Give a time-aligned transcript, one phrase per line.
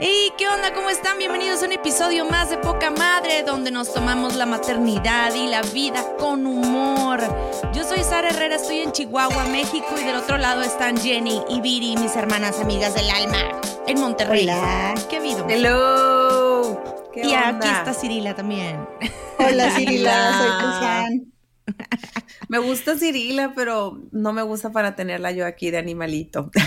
[0.00, 0.72] Hey, ¿qué onda?
[0.74, 1.18] ¿Cómo están?
[1.18, 5.62] Bienvenidos a un episodio más de Poca Madre, donde nos tomamos la maternidad y la
[5.62, 7.20] vida con humor.
[7.74, 11.60] Yo soy Sara Herrera, estoy en Chihuahua, México, y del otro lado están Jenny y
[11.60, 14.44] Viri, mis hermanas amigas del alma, en Monterrey.
[14.44, 14.94] Hola.
[15.10, 15.44] ¿Qué ha habido?
[15.48, 16.80] Hello.
[17.12, 17.48] ¿Qué y onda?
[17.48, 18.86] aquí está Cirila también.
[19.40, 21.32] Hola, Cirila, soy fan.
[22.48, 26.52] Me gusta Cirila, pero no me gusta para tenerla yo aquí de animalito.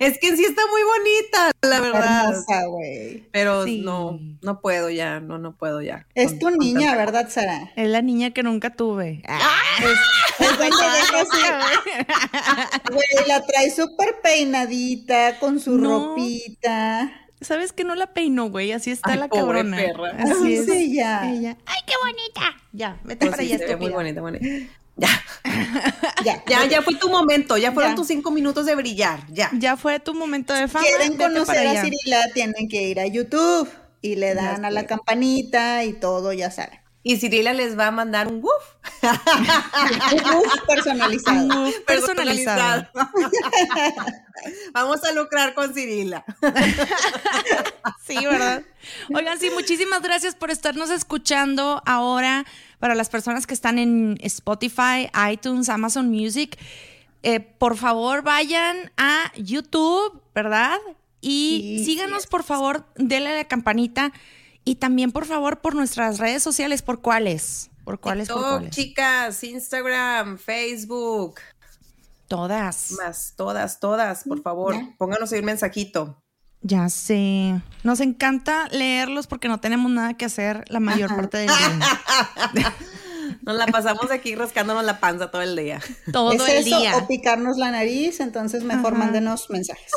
[0.00, 2.28] es que en sí está muy bonita, la verdad.
[2.30, 3.24] Hermosa, güey.
[3.32, 3.80] Pero Sí.
[3.84, 6.06] no, no puedo ya, no, no puedo ya.
[6.14, 7.72] Es Con- tu con niña, ¿verdad, Sara?
[7.76, 9.22] Es la niña que nunca tuve.
[10.38, 11.42] Es deja así.
[12.92, 16.08] Güey, la trae súper peinadita, con su No.
[16.08, 17.12] ropita.
[17.40, 18.70] ¿Sabes que no la peino, güey?
[18.72, 19.76] Así está Ay, la pobre cabrona.
[19.76, 20.10] perra.
[20.18, 20.60] Así Así es.
[20.60, 21.30] es ella.
[21.32, 21.56] Ella.
[21.66, 22.56] ¡Ay, qué bonita!
[22.72, 24.46] Ya, vete Pues para sí, allá, se ve muy bonita, bonita.
[24.96, 25.08] Ya,
[26.24, 27.96] Ya, ya, ya fue tu momento, ya fueron Ya.
[27.96, 29.50] tus cinco minutos de brillar, ya.
[29.54, 30.84] Ya fue tu momento de fama.
[30.84, 31.82] quieren conocer a.
[31.82, 33.68] Cirila, tienen que ir a YouTube
[34.00, 36.78] y le dan a la campanita y todo, ya saben.
[37.04, 38.62] Y Cirila les va a mandar un woof.
[39.02, 41.68] Uf, personalizado.
[41.68, 42.86] Uf, personalizado.
[44.72, 46.24] Vamos a lucrar con Cirila.
[48.06, 48.62] Sí, ¿verdad?
[49.14, 52.44] Oigan, sí, muchísimas gracias por estarnos escuchando ahora.
[52.82, 56.58] Para las personas que están en Spotify, iTunes, Amazon Music,
[57.22, 60.78] eh, por favor vayan a YouTube, ¿verdad?
[61.20, 64.12] Y Sí, síganos, sí, por favor, denle a la campanita.
[64.64, 66.82] Y también, por favor, por nuestras redes sociales.
[66.82, 67.70] ¿Por cuáles?
[67.84, 68.26] ¿Por cuáles?
[68.26, 68.70] ¿Por TikTok, cuáles?
[68.74, 71.36] chicas, Instagram, Facebook,
[72.26, 72.92] Todas.
[73.04, 74.94] más todas, todas, por favor, Ya.
[74.98, 76.21] pónganos ahí un mensajito.
[76.62, 77.60] Ya sé.
[77.82, 82.72] Nos encanta leerlos porque no tenemos nada que hacer la mayor parte del día.
[83.42, 85.80] Nos la pasamos aquí rascándonos la panza todo el día.
[86.12, 86.96] Todo ¿Es el eso día.
[86.96, 88.20] o picarnos la nariz?
[88.20, 89.04] Entonces mejor Ajá.
[89.04, 89.90] mándenos mensajes.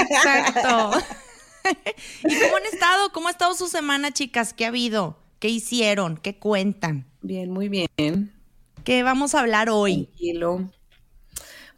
[0.00, 0.90] Exacto.
[2.24, 3.12] ¿Y cómo han estado?
[3.12, 4.52] ¿Cómo ha estado su semana, chicas?
[4.52, 5.16] ¿Qué ha habido?
[5.38, 6.18] ¿Qué hicieron?
[6.18, 7.06] ¿Qué cuentan?
[7.22, 8.32] Bien, muy bien.
[8.84, 10.04] ¿Qué vamos a hablar hoy?
[10.06, 10.70] Tranquilo.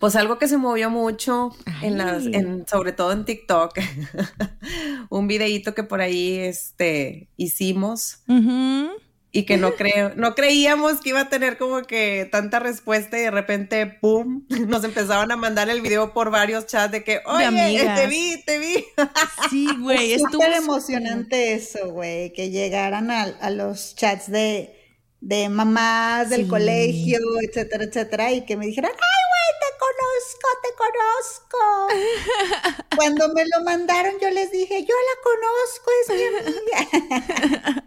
[0.03, 3.79] Pues algo que se movió mucho en las, en, sobre todo en TikTok.
[5.11, 8.91] un videíto que por ahí este, hicimos Ujú.
[9.31, 13.23] y que no creo, no creíamos que iba a tener como que tanta respuesta y
[13.23, 14.45] de repente, ¡pum!
[14.67, 18.59] Nos empezaban a mandar el video por varios chats de que, oye, te vi, te
[18.59, 18.85] vi.
[19.51, 20.15] Sí, güey.
[20.15, 24.75] Es estuvo súper súper- emocionante eso, güey, que llegaran a, a los chats de,
[25.21, 26.49] de mamás del Sí.
[26.49, 28.99] colegio, etcétera, etcétera, y que me dijeran, ay,
[30.23, 30.71] conozco, te
[31.89, 32.85] conozco.
[32.97, 37.87] Cuando me lo mandaron, yo les dije, yo la conozco, es mi amiga.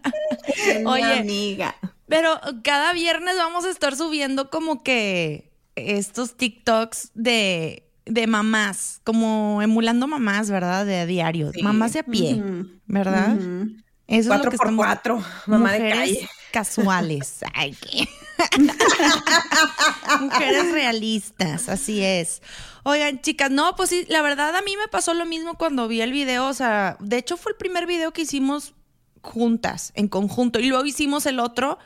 [0.56, 1.18] Es mi Oye.
[1.20, 1.76] amiga.
[2.08, 9.60] Pero cada viernes vamos a estar subiendo como que estos TikToks de, de mamás, como
[9.60, 10.86] emulando mamás, ¿verdad?
[10.86, 11.50] De a diario.
[11.52, 11.62] Sí.
[11.62, 12.40] Mamás de a pie,
[12.86, 13.36] ¿verdad?
[13.36, 14.86] Eso es lo Cuatro que por estamos...
[14.86, 16.28] cuatro, mamá de calle.
[16.52, 17.40] casuales.
[17.54, 18.08] Ay, qué.
[20.20, 22.42] Mujeres realistas, así es.
[22.84, 26.00] Oigan, chicas, no, pues sí, la verdad a mí me pasó lo mismo cuando vi
[26.00, 28.74] el video, o sea, de hecho fue el primer video que hicimos
[29.22, 31.78] juntas, en conjunto, y luego hicimos el otro,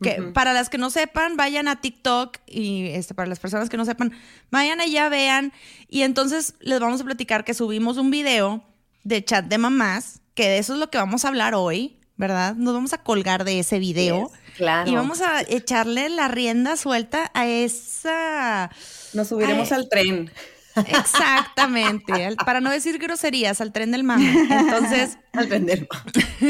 [0.00, 3.76] que para las que no sepan, vayan a TikTok y este, para las personas que
[3.76, 4.12] no sepan,
[4.50, 5.52] vayan allá, vean,
[5.88, 8.62] y entonces les vamos a platicar que subimos un video
[9.02, 12.54] de chat de mamás, que de eso es lo que vamos a hablar hoy, ¿verdad?
[12.54, 14.28] Nos vamos a colgar de ese video.
[14.28, 14.47] Yes.
[14.58, 14.90] Claro.
[14.90, 18.70] Y vamos a echarle la rienda suelta a esa...
[19.14, 20.30] Nos subiremos al tren.
[20.76, 24.30] Exactamente, al- para no decir groserías, al tren del mame.
[24.50, 25.88] Entonces, Al tren del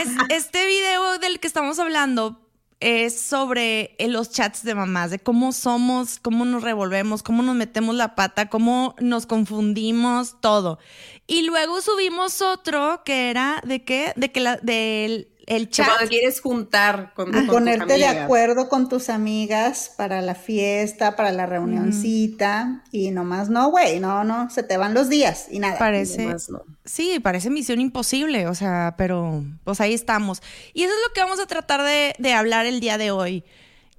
[0.00, 2.38] es, este video del que estamos hablando
[2.80, 7.54] es sobre eh, los chats de mamás, de cómo somos, cómo nos revolvemos, cómo nos
[7.54, 10.78] metemos la pata, cómo nos confundimos, todo.
[11.26, 15.86] Y luego subimos otro que era de qué, de que la, del el chat.
[15.86, 18.24] Cuando quieres juntar con, tus ponerte de amigas.
[18.24, 24.24] acuerdo con tus amigas para la fiesta, para la reunioncita, y nomás no, güey, no,
[24.24, 25.78] no, se te van los días y nada.
[25.78, 26.26] Parece.
[26.26, 26.62] No.
[26.84, 30.42] Sí, parece misión imposible, o sea, pero pues ahí estamos.
[30.74, 33.44] Y eso es lo que vamos a tratar de, de hablar el día de hoy.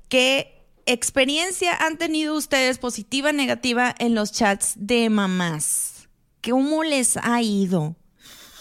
[0.09, 6.07] ¿Qué experiencia han tenido ustedes, positiva, negativa, en los chats de mamás?
[6.43, 7.95] ¿Cómo les ha ido?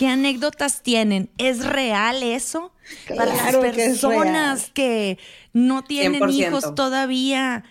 [0.02, 1.30] ¿Qué anécdotas tienen?
[1.38, 2.72] ¿Es real eso?
[3.06, 4.72] Para las que personas real.
[4.74, 5.18] que
[5.52, 6.32] no tienen 100%.
[6.34, 7.62] hijos todavía,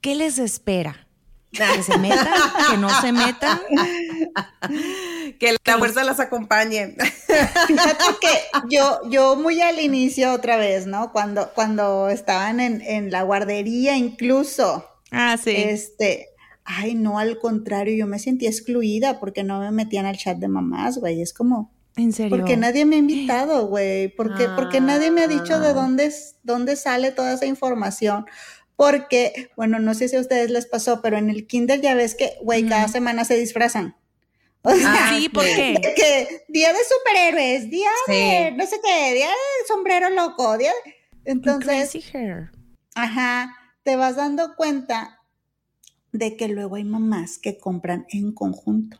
[0.00, 1.06] ¿qué les espera?
[1.52, 2.26] ¿Que se metan?
[2.72, 3.60] ¿Que no se metan?
[5.38, 6.96] Que la fuerza las acompañe.
[7.68, 8.28] Fíjate que
[8.68, 11.12] yo, yo muy al inicio otra vez, ¿no?
[11.12, 15.54] Cuando, cuando estaban en, en la guardería incluso, Ah, sí.
[15.54, 16.30] este,
[16.78, 20.48] ay, no, al contrario, yo me sentía excluida porque no me metían al chat de
[20.48, 22.36] mamás, güey, es como, ¿En serio?
[22.36, 25.72] porque nadie me ha invitado, güey, porque, porque nadie me ha dicho de Ah.
[25.72, 26.12] dónde,
[26.42, 28.26] dónde sale toda esa información.
[28.76, 32.14] Porque, bueno, no sé si a ustedes les pasó, pero en el kinder ya ves
[32.14, 33.94] que, güey, cada semana se disfrazan.
[34.62, 35.74] O sea, Ah, sí, ¿por qué?
[35.82, 38.12] de que día de superhéroes, día Sí.
[38.12, 40.94] de no sé qué, día de sombrero loco, día de-
[41.24, 42.50] Entonces, Crazy hair.
[42.94, 45.18] ajá, te vas dando cuenta
[46.12, 48.98] de que luego hay mamás que compran en conjunto.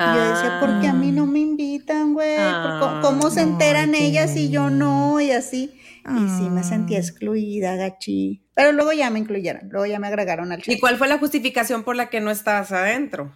[0.00, 2.36] Y yo decía, ¿por qué a mí no me invitan, güey?
[2.36, 5.20] ¿Por co- Ah, ¿Cómo se enteran ellas y yo no?
[5.20, 5.74] Y así.
[6.04, 6.64] Y sí, me Ah.
[6.64, 8.44] sentía excluida, gachi.
[8.54, 10.74] Pero luego ya me incluyeron, luego ya me agregaron al chat.
[10.74, 13.34] ¿Y cuál fue la justificación por la que no estabas adentro?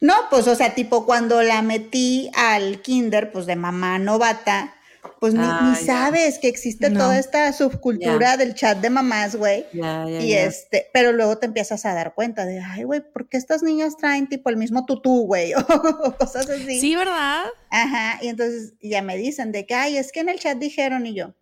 [0.00, 4.73] No, pues, o sea, tipo cuando la metí al kinder, pues de mamá novata,
[5.20, 7.00] pues ni, Ah, ni sabes que existe No.
[7.00, 9.66] toda esta subcultura del chat de mamás, güey.
[9.72, 13.28] Ya, ya, Y este, pero luego te empiezas a dar cuenta de, ay, güey, ¿por
[13.28, 15.52] qué estas niñas traen tipo el mismo tutú, güey?
[16.04, 16.80] O cosas así.
[16.80, 17.44] Sí, ¿verdad?
[17.70, 21.06] Ajá, y entonces ya me dicen de que, ay, es que en el chat dijeron
[21.06, 21.34] y yo,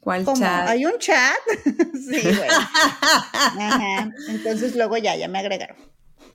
[0.00, 0.38] ¿Cuál ¿cómo?
[0.38, 0.68] chat?
[0.68, 1.34] ¿Hay un chat?
[1.94, 2.48] sí, güey.
[3.32, 5.76] Ajá, entonces luego ya, ya me agregaron.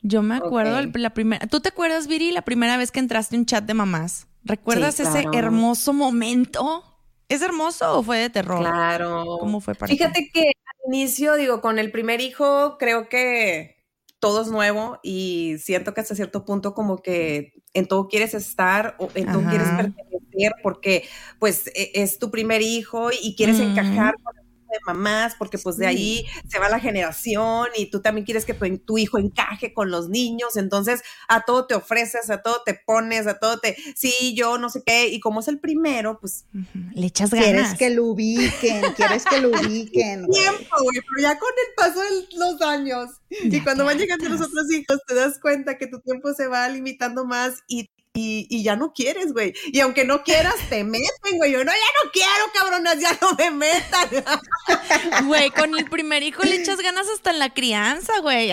[0.01, 1.45] Yo me acuerdo el- la primera.
[1.47, 4.27] ¿Tú te acuerdas, Viri, la primera vez que entraste a un chat de mamás?
[4.43, 6.83] ¿Recuerdas Sí, ese hermoso momento?
[7.29, 8.59] ¿Es hermoso o fue de terror?
[8.59, 9.37] Claro.
[9.39, 9.97] ¿Cómo fue para ti?
[9.97, 13.77] Fíjate que al inicio, digo, con el primer hijo, creo que
[14.19, 18.95] todo es nuevo y siento que hasta cierto punto como que en todo quieres estar
[18.99, 19.49] o en todo Ajá.
[19.49, 21.05] quieres pertenecer porque
[21.39, 23.69] pues e- es tu primer hijo y quieres Ujú.
[23.69, 24.35] encajar con
[24.71, 28.53] de mamás porque pues de ahí se va la generación y tú también quieres que
[28.53, 32.73] tu, tu hijo encaje con los niños, entonces a todo te ofreces, a todo te
[32.73, 36.45] pones, a todo te, sí, yo no sé qué, y como es el primero, pues.
[36.93, 37.77] Le echas Quieres ganas.
[37.77, 42.37] que lo ubiquen, quieres que lo ubiquen, tiempo, güey, pero ya con el paso de
[42.37, 46.33] los años y cuando van llegando los otros hijos, te das cuenta que tu tiempo
[46.33, 49.53] se va limitando más y, y, y ya no quieres, güey.
[49.71, 51.51] Y aunque no quieras, te meten, güey.
[51.51, 54.09] Yo, no, ya no quiero, cabronas, ya no me metan.
[55.27, 58.51] Güey, con el primer hijo le echas ganas hasta en la crianza, güey.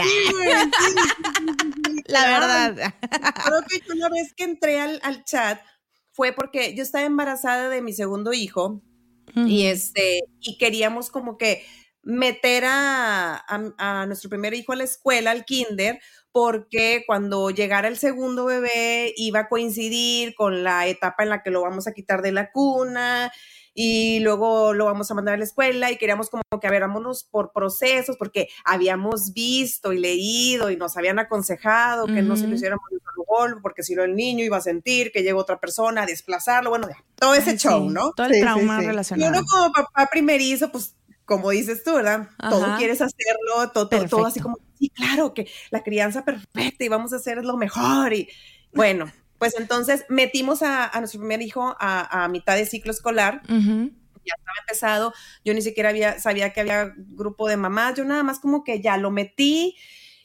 [2.07, 2.95] La verdad.
[3.45, 5.61] Creo que yo una vez que entré al, al chat
[6.13, 8.83] fue porque yo estaba embarazada de mi segundo hijo
[9.35, 11.65] y este y queríamos como que
[12.03, 13.73] meter a, a-
[14.03, 16.01] a nuestro primer hijo a la escuela, al kinder,
[16.33, 21.51] porque cuando llegara el segundo bebé iba a coincidir con la etapa en la que
[21.51, 23.33] lo vamos a quitar de la cuna
[23.75, 26.83] y luego lo vamos a mandar a la escuela y queríamos como que a ver,
[26.83, 32.49] vámonos por procesos porque habíamos visto y leído y nos habían aconsejado que no se
[32.49, 32.85] lo hiciéramos
[33.29, 36.71] golpe porque si no el niño iba a sentir que llega otra persona a desplazarlo,
[36.71, 38.13] bueno, ya, todo ese Ay, show, sí, ¿no?
[38.17, 38.85] Todo el Sí, trauma sí.
[38.85, 39.31] Y relacionado.
[39.31, 40.97] uno como papá primerizo, pues
[41.29, 42.31] como dices tú, ¿verdad?
[42.41, 46.89] Todo quieres hacerlo, todo, todo, todo así como, sí, claro, que la crianza perfecta y
[46.89, 48.15] vamos a hacer lo mejor.
[48.15, 48.31] Y
[48.73, 53.43] bueno, pues entonces metimos a, a nuestro primer hijo a, a mitad de ciclo escolar,
[53.47, 55.13] ya estaba empezado,
[55.45, 58.81] yo ni siquiera había, sabía que había grupo de mamás, yo nada más como que
[58.81, 59.77] ya lo metí.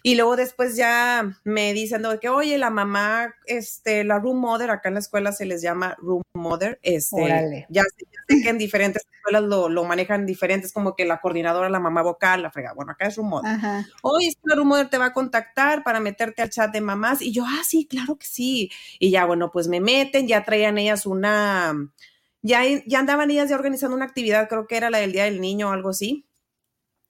[0.06, 4.70] Y luego después ya me dicen de que, oye, la mamá, este, la room mother,
[4.70, 7.26] acá en la escuela se les llama room mother, este,
[7.70, 11.22] ya sé, ya sé que en diferentes escuelas lo, lo manejan diferentes, como que la
[11.22, 13.52] coordinadora, la mamá vocal, la frega, bueno, acá es room mother.
[13.52, 13.88] Ajá.
[14.02, 16.82] Oye, es que la room mother te va a contactar para meterte al chat de
[16.82, 18.70] mamás, y yo, ah, sí, claro que sí,
[19.00, 21.74] y ya, bueno, pues me meten, ya traían ellas una,
[22.42, 25.40] ya, ya andaban ellas ya organizando una actividad, creo que era la del Día del
[25.40, 26.26] Niño o algo así.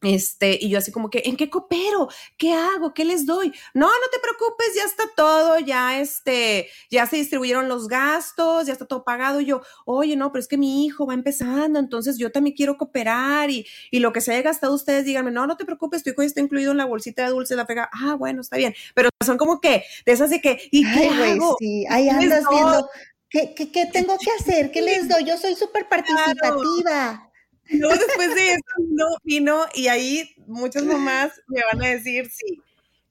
[0.04, 2.10] Este, y yo así como que, ¿en qué coopero?
[2.38, 2.94] ¿Qué hago?
[2.94, 3.54] ¿Qué les doy?
[3.74, 8.74] No, no te preocupes, ya está todo, ya este, ya se distribuyeron los gastos, ya
[8.74, 9.42] está todo pagado.
[9.42, 12.78] Y yo, oye, no, pero es que mi hijo va empezando, entonces yo también quiero
[12.78, 16.10] cooperar y, y lo que se haya gastado ustedes, díganme, no, no te preocupes, tu
[16.10, 18.74] hijo está incluido en la bolsita de dulce, la pega, ah, bueno, está bien.
[18.94, 21.56] Pero son como que, de esas de que, ¿y qué Ay, hago?
[21.60, 22.90] sí, ahí ¿Qué les andas viendo.
[23.30, 24.72] ¿Qué, qué, qué tengo que hacer?
[24.72, 25.24] ¿Qué les doy?
[25.24, 27.33] Yo soy súper participativa.
[27.74, 32.62] No, después de eso vino, vino y ahí muchas mamás me van a decir, sí,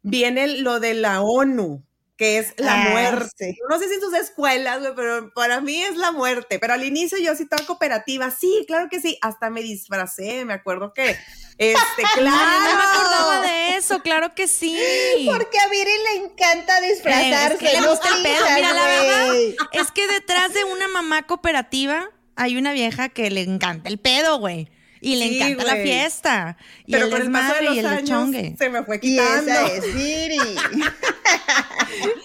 [0.02, 1.82] viene lo de la ONU,
[2.16, 3.52] que es la Ah, muerte.
[3.52, 3.58] sí.
[3.68, 6.58] No sé si en sus escuelas, pero para mí es la muerte.
[6.58, 10.52] Pero al inicio yo sí estaba cooperativa, sí, claro que sí, hasta me disfracé, me
[10.54, 11.16] acuerdo que,
[11.58, 12.60] este, claro.
[12.60, 14.78] No me acordaba de eso, claro que sí.
[15.26, 17.32] Porque a Viri le encanta disfrazarse.
[17.32, 18.44] Eh, es que le no gusta el pedo.
[18.54, 19.36] Mira, la verdad
[19.72, 24.38] es que detrás de una mamá cooperativa hay una vieja que le encanta el pedo,
[24.38, 24.68] güey.
[25.04, 26.56] Y le Sí, encanta la fiesta.
[26.86, 28.54] Y Pero el con el paso de desmadre los y el años chongue.
[28.56, 29.50] se me fue Y quitando.
[29.50, 30.38] esa es Viri.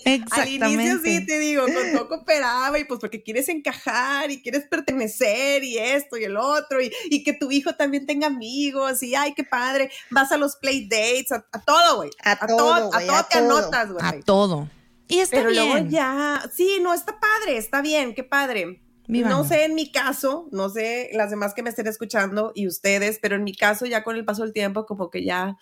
[0.06, 0.68] Al Exactamente.
[0.70, 5.64] inicio sí te digo, con todo cooperaba y pues porque quieres encajar y quieres pertenecer
[5.64, 9.34] y esto y el otro y, y que tu hijo también tenga amigos y ay,
[9.34, 12.12] qué padre, vas a los play dates, a, a todo, güey.
[12.24, 13.58] A to- todo, a todo a te todo.
[13.58, 14.06] anotas, güey.
[14.06, 14.70] A todo.
[15.10, 15.66] Y está Pero bien.
[15.68, 18.82] luego ya, sí, no, está padre, está bien, qué padre.
[19.08, 23.20] No sé en mi caso, no sé las demás que me estén escuchando y ustedes,
[23.22, 25.58] pero en mi caso ya con el paso del tiempo como que ya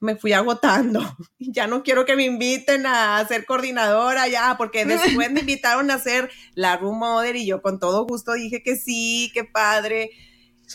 [0.00, 1.00] me fui agotando.
[1.38, 5.98] Ya no quiero que me inviten a ser coordinadora ya, porque después me invitaron a
[5.98, 10.10] ser la room mother y yo con todo gusto dije que sí, qué padre.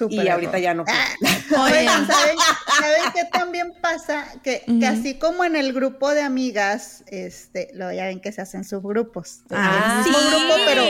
[0.10, 0.86] Y ahorita ya no.
[0.88, 1.08] Ah.
[1.64, 2.36] Oigan, ¿saben,
[2.80, 4.26] ¿saben qué también pasa?
[4.44, 8.42] Que, que así como en el grupo de amigas, este, lo ya ven que se
[8.42, 9.42] hacen subgrupos.
[9.52, 10.36] Ah, el mismo sí.
[10.36, 10.84] grupo, pero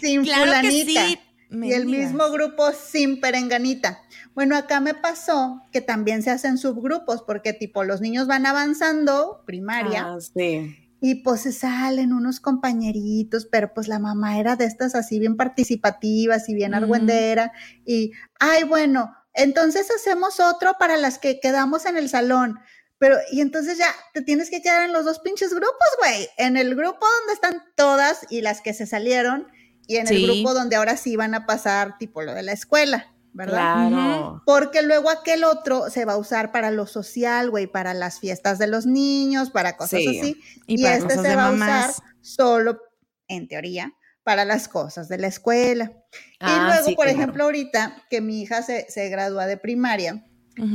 [0.00, 1.06] sin Claro fulanita.
[1.06, 1.18] sí.
[1.54, 4.00] Y el mismo grupo sin perenganita.
[4.34, 9.42] Bueno, acá me pasó que también se hacen subgrupos, porque tipo los niños van avanzando,
[9.44, 10.81] primaria, Ah, sí.
[11.04, 15.36] Y pues se salen unos compañeritos, pero pues la mamá era de estas así bien
[15.36, 17.50] participativas y bien argüendera.
[17.84, 22.60] Y, ay, bueno, entonces hacemos otro para las que quedamos en el salón.
[22.98, 26.28] Pero, y entonces ya te tienes que quedar en los dos pinches grupos, güey.
[26.38, 29.48] En el grupo donde están todas y las que se salieron,
[29.88, 30.14] y en Sí.
[30.14, 33.88] el grupo donde ahora sí van a pasar, tipo lo de la escuela, ¿verdad?
[33.88, 34.42] Claro.
[34.44, 38.58] Porque luego aquel otro se va a usar para lo social, güey, para las fiestas
[38.58, 40.18] de los niños, para cosas Sí.
[40.20, 40.40] así.
[40.66, 42.80] Y este se va a usar solo,
[43.28, 45.92] en teoría, para las cosas de la escuela.
[46.40, 47.18] Ah, y luego, sí, por claro.
[47.18, 50.24] ejemplo, ahorita que mi hija se, se gradúa de primaria,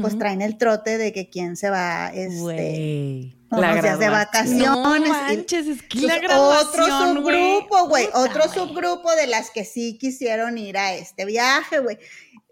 [0.02, 3.38] pues traen el trote de que quién se va, este, Güey.
[3.52, 4.68] La unos días de vacaciones.
[4.68, 9.98] No manches, es que la graduación, otro subgrupo, güey, otro subgrupo de las que sí
[9.98, 11.98] quisieron ir a este viaje, güey.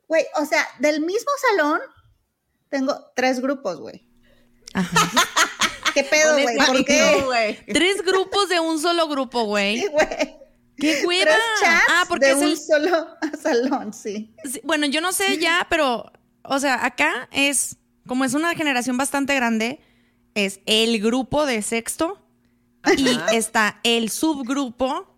[0.08, 1.80] Güey, o sea, del mismo salón
[2.70, 4.08] tengo tres grupos, güey.
[4.74, 5.10] Ajá.
[5.94, 6.58] ¿Qué pedo, güey?
[6.58, 7.64] ¿Por qué?
[7.72, 9.80] Tres grupos de un solo grupo, güey.
[9.80, 10.36] Sí, güey.
[10.78, 11.32] ¡Qué hueva!
[11.32, 13.08] Tres chats Ah, porque de es un el solo
[13.42, 14.36] salón, sí.
[14.44, 16.12] Sí, Bueno, yo no sé ya, pero,
[16.44, 19.80] o sea, acá es, como es una generación bastante grande,
[20.34, 22.22] es el grupo de sexto
[22.98, 25.16] y está el subgrupo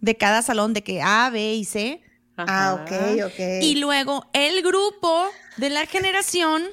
[0.00, 2.02] de cada salón de que A, B y C.
[2.36, 3.38] Ah, ok, ok.
[3.62, 5.26] Y luego el grupo
[5.56, 6.64] de la generación.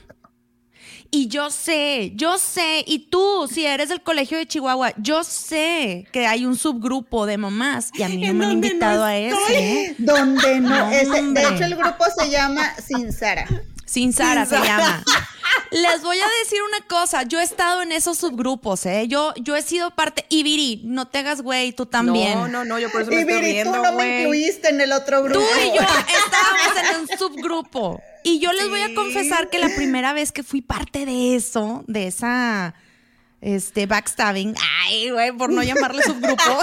[1.16, 6.08] Y yo sé, yo sé, y tú, si eres del colegio de Chihuahua, yo sé
[6.12, 9.04] que hay un subgrupo de mamás y a mí no ¿En me han no invitado
[9.04, 9.96] a ese.
[10.00, 13.46] Donde no, No, ese- de hecho el grupo se llama Sin Sara.
[13.86, 14.66] Sin Sara se Sara.
[14.66, 15.04] llama.
[15.74, 19.08] Les voy a decir una cosa, yo he estado en esos subgrupos, ¿eh?
[19.08, 22.38] Yo, yo he sido parte, y Viri, no te hagas güey, tú también.
[22.38, 24.70] No, no, no, yo por eso me Y estoy Viri, tú riendo, no me incluiste
[24.70, 25.40] en el otro grupo.
[25.40, 25.82] Tú y yo
[26.26, 28.04] estábamos en un subgrupo.
[28.24, 31.84] Y yo les voy a confesar que la primera vez que fui parte de eso,
[31.88, 32.76] de esa
[33.42, 36.62] este backstabbing, ay, güey, por no llamarle subgrupo.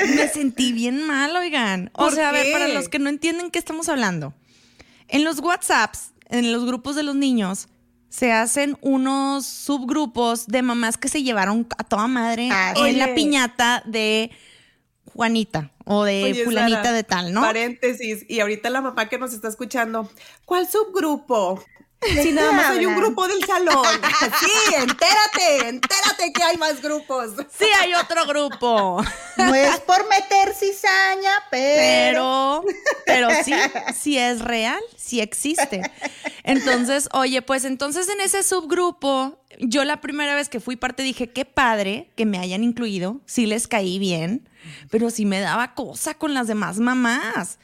[0.14, 1.90] me sentí bien mal, oigan.
[1.92, 4.32] O ¿Por sea, a ver, para los que no entienden qué estamos hablando.
[5.08, 7.68] En los WhatsApps, en los grupos de los niños,
[8.08, 13.14] se hacen unos subgrupos de mamás que se llevaron a toda madre Ah, en la
[13.14, 14.30] piñata de
[15.14, 17.40] Juanita o de Oye, fulanita Sara, de tal, ¿no?
[17.40, 20.10] Paréntesis, y ahorita la mamá que nos está escuchando,
[20.44, 21.62] ¿cuál subgrupo?
[22.00, 23.86] ¿De Si nada más hay un grupo del salón.
[24.40, 27.32] Sí, entérate, entérate que hay más grupos.
[27.58, 29.04] Sí hay otro grupo,
[29.36, 32.64] No es por meter cizaña, pero...
[33.06, 33.52] pero, pero sí,
[33.94, 35.82] sí es real, sí existe.
[36.44, 41.28] Entonces, oye, pues entonces en ese subgrupo yo la primera vez que fui parte dije,
[41.30, 44.48] qué padre que me hayan incluido, sí les caí bien,
[44.90, 47.58] pero sí me daba cosa con las demás mamás.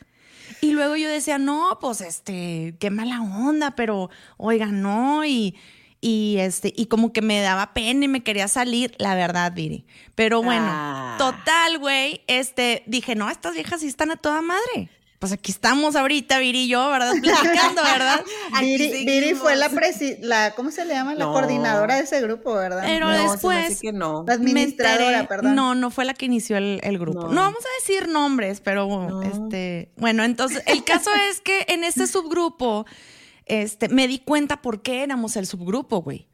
[0.60, 5.54] Y luego yo decía, no, pues este, qué mala onda, pero oiga, no, y,
[6.00, 9.86] y este, y como que me daba pena y me quería salir, la verdad, Viri.
[10.14, 11.16] Pero bueno, Ah.
[11.18, 14.90] total, güey, este, dije, no, estas viejas sí están a toda madre.
[15.18, 17.12] Pues aquí estamos ahorita, Viri y yo, ¿verdad?
[17.20, 18.22] Platicando, ¿verdad?
[18.60, 21.14] Viri, fue la, presi la, ¿cómo se le llama?
[21.14, 21.32] La No.
[21.32, 22.82] coordinadora de ese grupo, ¿verdad?
[22.84, 24.24] Pero No, después que no.
[24.26, 25.54] La administradora, perdón.
[25.54, 27.28] No, no fue la que inició el, el grupo.
[27.28, 27.32] No.
[27.32, 27.40] No.
[27.42, 29.22] vamos a decir nombres, pero No.
[29.22, 32.84] este, bueno, entonces el caso es que en este subgrupo,
[33.46, 36.28] este, me di cuenta por qué éramos el subgrupo, güey.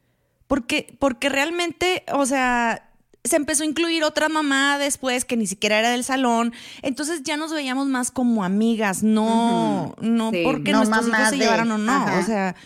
[0.49, 2.91] Porque, porque realmente, o sea,
[3.25, 6.53] se empezó a incluir otra mamá después que ni siquiera era del salón.
[6.83, 10.43] Entonces ya nos veíamos más como amigas, no, no Sí.
[10.45, 11.93] porque No nuestros hijos se de- llevaran o no.
[11.93, 12.19] ajá.
[12.19, 12.57] O sea,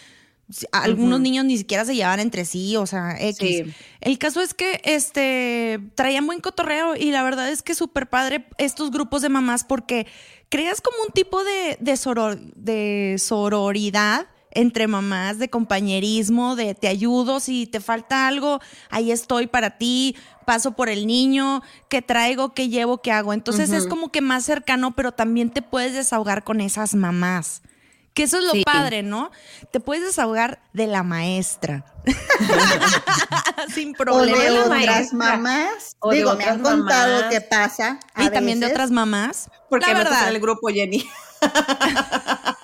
[0.72, 3.36] algunos niños ni siquiera se llevaban entre sí, o sea, X.
[3.38, 3.64] Sí.
[4.00, 8.46] El caso es que este traían buen cotorreo y la verdad es que súper padre
[8.56, 10.06] estos grupos de mamás porque
[10.48, 16.88] creas como un tipo de, de, soror- de sororidad entre mamás, de compañerismo, de te
[16.88, 18.60] ayudo, si te falta algo,
[18.90, 23.32] ahí estoy para ti, paso por el niño, qué traigo, qué llevo, qué hago.
[23.32, 27.62] Entonces es como que más cercano, pero también te puedes desahogar con esas mamás.
[28.14, 28.62] Que eso es lo Sí.
[28.64, 29.30] padre, ¿no?
[29.72, 31.84] Te puedes desahogar de la maestra.
[33.74, 34.38] Sin O problema.
[34.38, 35.96] de la otras mamás.
[36.00, 37.30] O de Digo, me han contado mamás.
[37.30, 37.98] que pasa.
[38.14, 39.50] a Y también de otras mamás.
[39.68, 40.28] Porque la verdad.
[40.28, 41.06] en el grupo, Jenny.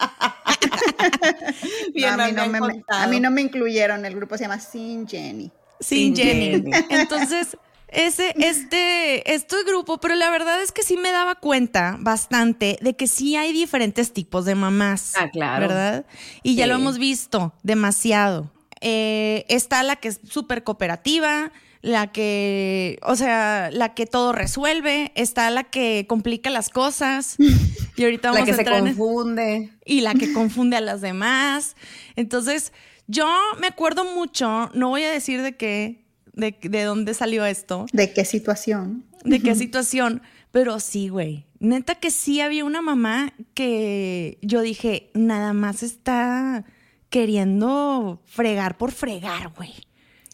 [1.95, 3.03] Bien, No, a, mí no me, me- contado.
[3.03, 4.05] a mí no me incluyeron.
[4.05, 5.51] El grupo se llama Sin Jenny.
[5.81, 6.51] Sin Sin Jenny.
[6.53, 6.71] Jenny.
[6.91, 7.57] Entonces,
[7.89, 12.95] ese, este, este grupo, pero la verdad es que sí me daba cuenta bastante de
[12.97, 15.13] que sí hay diferentes tipos de mamás.
[15.17, 15.69] Ah, claro.
[15.69, 16.07] ¿Verdad?
[16.43, 18.51] Y ya lo hemos visto demasiado.
[18.81, 25.13] Eh, está la que es súper cooperativa, la que, o sea, la que todo resuelve,
[25.17, 27.37] está la que complica las cosas.
[27.95, 29.71] Y ahorita vamos La que a se entrar en- confunde.
[29.85, 31.77] y la que confunde a las demás.
[32.17, 32.73] Entonces,
[33.07, 33.27] yo
[33.61, 38.13] me acuerdo mucho, no voy a decir de qué, de, de dónde salió esto, ¿De
[38.15, 39.05] qué situación?
[39.25, 41.45] de qué situación, pero sí, güey.
[41.61, 46.65] Neta que sí había una mamá que yo dije, nada más está
[47.11, 49.73] queriendo fregar por fregar, güey.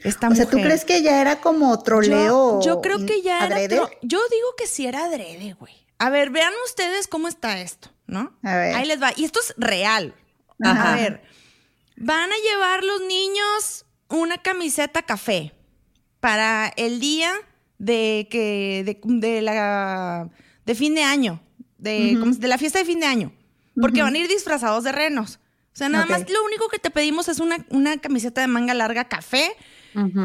[0.04, 2.61] Esta O sea, ¿tú crees que ya era como troleo?
[2.61, 5.74] Yo, yo creo que ya era tro- Yo digo que sí era adrede, güey.
[5.98, 8.32] A ver, vean ustedes cómo está esto, ¿no?
[8.44, 8.74] A ver.
[8.76, 9.11] Ahí les va.
[9.16, 10.14] Y esto es real.
[10.62, 10.92] Ajá.
[10.92, 11.22] A ver,
[11.96, 15.52] van a llevar los niños una camiseta café
[16.20, 17.32] para el día
[17.78, 20.28] de que de, de la
[20.64, 21.40] de fin de año,
[21.78, 23.32] de, ¿cómo se- de la fiesta de fin de año,
[23.80, 25.40] porque van a ir disfrazados de renos.
[25.72, 28.74] O sea, nada más lo único que te pedimos es una, una camiseta de manga
[28.74, 29.52] larga café.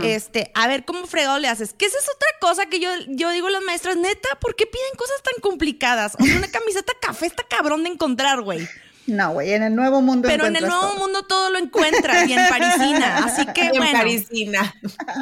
[0.01, 1.73] Este, a ver cómo fregado le haces.
[1.73, 4.65] Que esa es otra cosa que yo, yo digo a las maestras, neta, ¿por qué
[4.65, 6.15] piden cosas tan complicadas?
[6.19, 8.67] O sea, una camiseta café está cabrón de encontrar, güey.
[9.05, 10.97] No, güey, en el nuevo mundo Pero en el nuevo todo.
[10.97, 13.17] mundo todo lo encuentras y en parisina.
[13.25, 13.91] Así que en bueno.
[13.99, 14.73] parisina.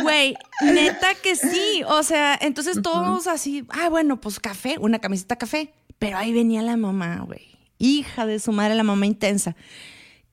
[0.03, 1.81] Güey, neta que sí.
[1.87, 5.73] O sea, entonces todos así, ah, bueno, pues café, una camiseta café.
[5.97, 7.57] Pero ahí venía la mamá, güey.
[7.79, 9.55] Hija de su madre, la mamá intensa.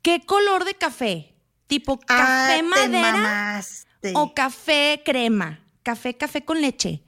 [0.03, 1.33] ¿Qué color de café?
[1.67, 3.63] ¿Tipo Ah, café te madera
[4.15, 5.61] o café crema?
[5.83, 7.01] Café, café con leche.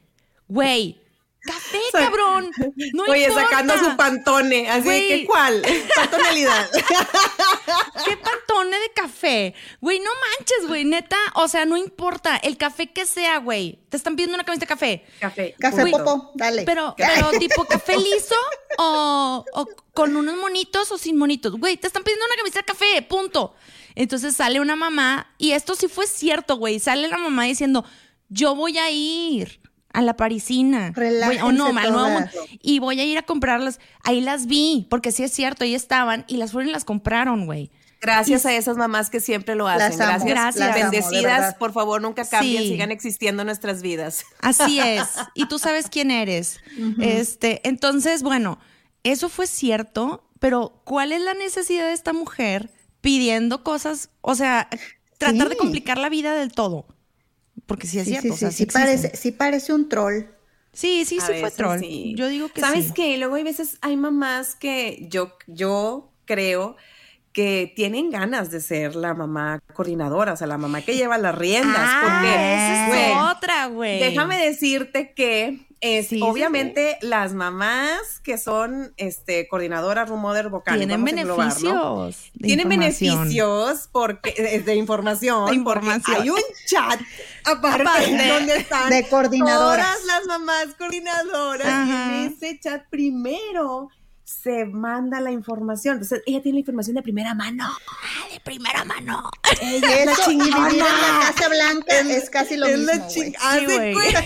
[0.49, 1.01] Güey,
[1.43, 2.51] café, cabrón.
[2.95, 3.45] No Oye, importa.
[3.49, 4.69] sacando su pantone.
[4.69, 5.09] Así Güey.
[5.09, 5.63] que, ¿cuál?
[5.95, 6.71] ¿Cuál tonalidad?
[8.05, 9.55] ¿Qué pantone de café?
[9.81, 11.19] Güey, no manches, güey, neta.
[11.35, 12.37] O sea, no importa.
[12.37, 13.79] El café que sea, güey.
[13.89, 15.05] Te están pidiendo una camiseta de café.
[15.21, 15.55] Café.
[15.59, 16.63] Café popo, dale.
[16.65, 18.35] Pero, pero tipo café liso
[18.79, 21.53] o, o con unos monitos o sin monitos.
[21.59, 23.55] Güey, te están pidiendo una camiseta de café, punto.
[24.01, 26.81] Entonces sale una mamá, y esto sí fue cierto, güey.
[26.81, 27.85] Sale la mamá diciendo,
[28.31, 29.61] yo voy a ir
[29.93, 30.93] a la parisina.
[30.97, 32.13] Voy- o no, Relájense al nuevo todas.
[32.35, 32.57] mundo.
[32.63, 33.79] Y voy a ir a comprarlas.
[34.03, 37.45] Ahí las vi, porque sí es cierto, ahí estaban, y las fueron y las compraron,
[37.45, 37.71] güey.
[38.01, 39.99] Gracias a esas mamás que siempre lo hacen.
[39.99, 40.57] Las amo, Gracias.
[40.67, 42.69] las Bendecidas, por favor, nunca cambien, Sí.
[42.71, 44.25] sigan existiendo en nuestras vidas.
[44.41, 45.07] Así es.
[45.35, 46.59] Y tú sabes quién eres.
[46.99, 48.59] Este, entonces, bueno,
[49.03, 54.11] eso fue cierto, pero ¿cuál es la necesidad de esta mujer pidiendo cosas?
[54.21, 54.69] O sea,
[55.19, 56.87] tratar de complicar la vida del todo.
[57.67, 58.35] Porque sí es sí, cierto.
[58.35, 58.73] sí, o sea, sí, sí sí existen.
[58.73, 60.25] parece, sí parece un troll.
[60.73, 61.81] Sí, sí, A sí fue troll.
[61.81, 62.15] sí.
[62.15, 62.93] Yo digo que ¿Sabes sí.
[62.93, 63.19] qué?
[63.19, 66.77] Luego hay veces, hay mamás que yo, yo creo
[67.33, 71.35] que tienen ganas de ser la mamá coordinadora, o sea, la mamá que lleva las
[71.35, 71.77] riendas.
[71.81, 74.01] Ah, porque, esa es otra, güey.
[74.01, 80.51] Déjame decirte que es Sí, sí, obviamente las mamás que son este coordinadoras room mother
[80.51, 82.31] vocal Tienen beneficios.
[82.39, 86.17] Tienen beneficios porque es de información, De información.
[86.21, 87.01] hay un chat
[87.45, 88.29] aparte, Aparte.
[88.29, 89.87] donde están De coordinadoras.
[90.03, 92.11] todas las mamás coordinadoras Ajá.
[92.13, 93.89] y en ese chat primero
[94.31, 95.95] se manda la información.
[95.95, 97.65] Entonces, ella tiene la información de primera mano.
[97.67, 99.29] Ah, de primera mano.
[99.61, 101.33] Ella es la vivir en la.
[101.35, 103.11] Casa Blanca es casi lo Es mismo, la güey.
[103.11, 103.37] ching-
[103.69, 104.23] Sí, cuenta,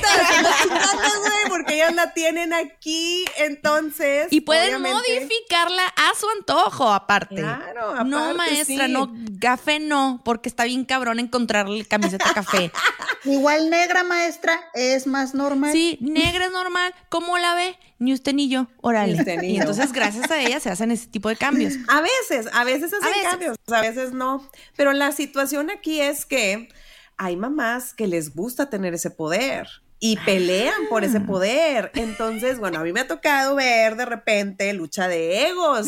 [1.49, 4.29] porque ellas la tienen aquí, entonces.
[4.31, 7.37] Y pueden obviamente- modificarla a su antojo, aparte.
[7.37, 8.93] Claro, no, aparte, maestra, sí.
[8.93, 12.71] no, café no, porque está bien cabrón encontrarle camiseta café.
[13.25, 15.73] Igual negra maestra es más normal.
[15.73, 16.95] Sí, negra es normal.
[17.09, 17.79] ¿Cómo la ve?
[18.05, 18.69] Ni usted ni yo.
[18.83, 19.39] Órale.
[19.39, 21.73] Ni y entonces, gracias a ella, se hacen ese tipo de cambios.
[21.89, 23.23] A veces, a veces hacen veces.
[23.31, 24.47] cambios, a veces no.
[24.77, 26.69] Pero la situación aquí es que
[27.17, 29.69] hay mamás que les gusta tener ese poder
[30.07, 31.27] y pelean por ese Ah.
[31.27, 31.91] poder.
[31.95, 35.87] Entonces, bueno, a mí me ha tocado ver de repente lucha de egos.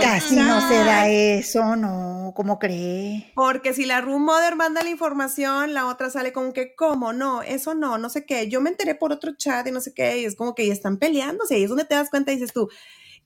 [0.00, 3.32] Casi no se da eso, no, ¿cómo cree?
[3.34, 7.12] Porque si la room mother manda la información, la otra sale como que, ¿cómo?
[7.12, 8.48] No, eso no, no sé qué.
[8.48, 10.18] Yo me enteré por otro chat y no sé qué.
[10.20, 11.58] Y es como que ya están peleándose.
[11.58, 12.68] Y es donde te das cuenta y dices tú,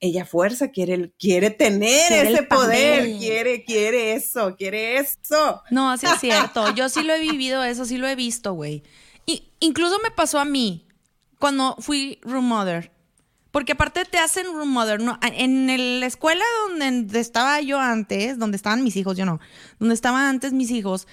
[0.00, 5.62] ella fuerza quiere, quiere tener Quiere ese poder, quiere, quiere eso, quiere eso.
[5.70, 6.64] No, sí es cierto.
[6.74, 8.82] Yo sí lo he vivido, eso sí lo he visto, güey.
[9.26, 10.86] Y incluso me pasó a mí
[11.38, 12.92] cuando fui room mother.
[13.50, 15.18] Porque aparte te hacen room mother, ¿no?
[15.22, 19.40] En el- la escuela donde estaba yo antes, donde estaban mis hijos, yo no,
[19.78, 21.08] donde estaban antes mis hijos,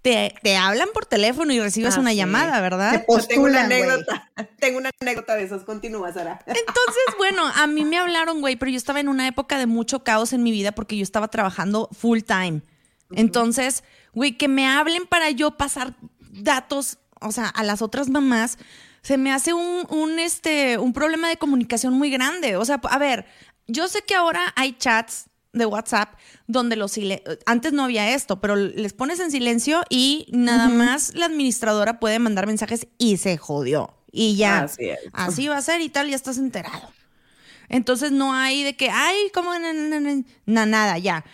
[0.00, 2.16] te, te hablan por teléfono y recibes Ah, una sí.
[2.16, 3.04] llamada, Te ¿verdad?
[3.08, 5.64] Yo tengo una anécdota, tengo una anécdota de esos.
[5.64, 6.38] Continúa, Sara.
[6.46, 10.04] Entonces, bueno, a mí me hablaron, güey, pero yo estaba en una época de mucho
[10.04, 12.62] caos en mi vida porque yo estaba trabajando full time.
[13.10, 15.94] Entonces, güey, que me hablen para yo pasar
[16.30, 18.58] datos, o sea, a las otras mamás,
[19.02, 22.56] se me hace un, un, este, un problema de comunicación muy grande.
[22.56, 23.26] O sea, a ver,
[23.66, 26.14] yo sé que ahora hay chats de WhatsApp
[26.46, 26.98] donde los
[27.46, 32.18] antes no había esto, pero les pones en silencio y nada más la administradora puede
[32.18, 33.94] mandar mensajes y se jodió.
[34.10, 34.66] Y ya.
[35.12, 36.92] Así va a ser y tal, ya estás enterado.
[37.68, 41.24] Entonces no hay de que, ay, como na, na, na, na, nada, ya.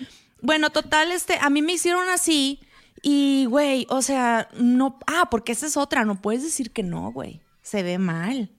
[0.41, 2.61] Bueno, total, este, a mí me hicieron así
[3.07, 7.13] y, güey, o sea, no, ah, porque esa es otra, no puedes decir que no,
[7.13, 8.51] güey, se ve mal.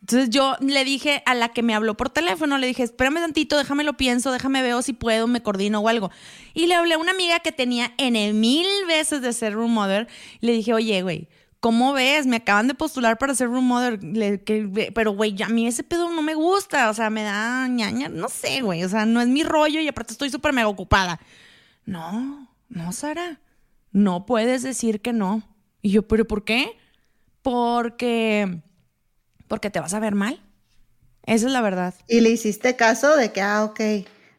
[0.00, 3.58] Entonces yo le dije a la que me habló por teléfono, le dije, espérame tantito,
[3.58, 6.10] déjame lo pienso, déjame veo si puedo, me coordino o algo.
[6.54, 9.72] Y le hablé a una amiga que tenía en el mil veces de ser room
[9.72, 10.08] mother.
[10.40, 11.28] Le dije, oye, güey,
[11.60, 12.26] ¿cómo ves?
[12.26, 14.00] Me acaban de postular para ser room mother.
[14.94, 16.88] Pero, güey, a mí ese pedo no me gusta.
[16.88, 18.82] O sea, me da ñaña, no sé, güey.
[18.84, 21.20] O sea, no es mi rollo y aparte estoy súper mega ocupada.
[21.84, 23.40] No, no, Sara.
[23.94, 25.42] No puedes decir que no.
[25.80, 26.76] Y yo, ¿pero por qué?
[27.40, 28.60] Porque
[29.48, 30.40] porque te vas a ver mal.
[31.26, 31.94] Esa es la verdad.
[32.08, 33.80] Y le hiciste caso de que, ah, ok,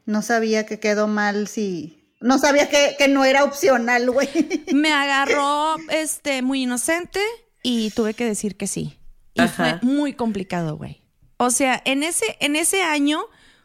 [0.04, 2.12] no sabía que quedó mal si...
[2.20, 4.28] No sabía que, que no era opcional, güey.
[4.74, 7.20] Me agarró este muy inocente
[7.62, 8.98] y tuve que decir que sí.
[9.32, 9.78] Y Ajá.
[9.80, 11.02] fue muy complicado, güey.
[11.38, 13.24] O sea, en ese, en ese año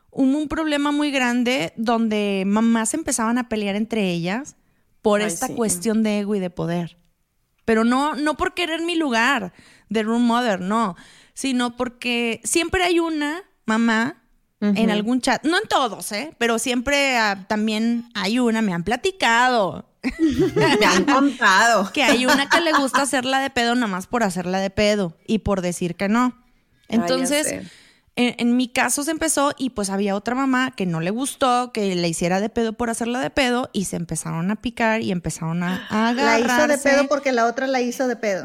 [0.09, 4.55] hubo un problema muy grande donde mamás empezaban a pelear entre ellas
[5.01, 5.53] por Ay, esta sí.
[5.55, 6.97] cuestión de ego y de poder.
[7.65, 9.53] Pero no, no por querer mi lugar
[9.89, 10.95] de room mother, no,
[11.33, 14.17] sino porque siempre hay una mamá
[14.59, 16.35] en algún chat, no en todos, ¿eh?
[16.37, 19.91] Pero siempre ah, también hay una, me han platicado,
[20.79, 21.91] Me han contado.
[21.93, 25.17] que hay una que le gusta hacerla de pedo nada más por hacerla de pedo
[25.27, 26.35] y por decir que no.
[26.87, 27.67] Entonces.
[28.15, 31.71] En, en mi caso se empezó y pues había otra mamá que no le gustó
[31.73, 35.11] que le hiciera de pedo por hacerla de pedo y se empezaron a picar y
[35.11, 36.89] empezaron a, a La hizo de agarrarse.
[36.89, 38.43] pedo porque la otra la hizo de pedo.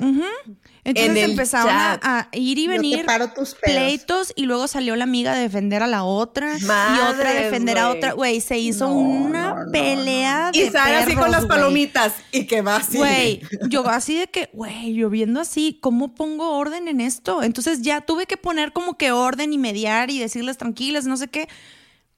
[0.87, 2.05] Entonces En el empezaron a, chat.
[2.05, 3.61] a ir y venir paro tus pedos.
[3.77, 7.79] pleitos y luego salió la amiga a defender a la otra y otra a defender
[7.79, 7.97] a güey.
[7.99, 8.13] otra.
[8.13, 12.13] Güey, se hizo No, una no, no, pelea de Y Sara así con las palomitas.
[12.31, 12.99] Y que va así.
[12.99, 17.43] Güey, yo así de que, güey, yo viendo así, ¿cómo pongo orden en esto?
[17.43, 21.29] Entonces ya tuve que poner como que orden y mediar y decirles tranquilas, no sé
[21.29, 21.49] qué.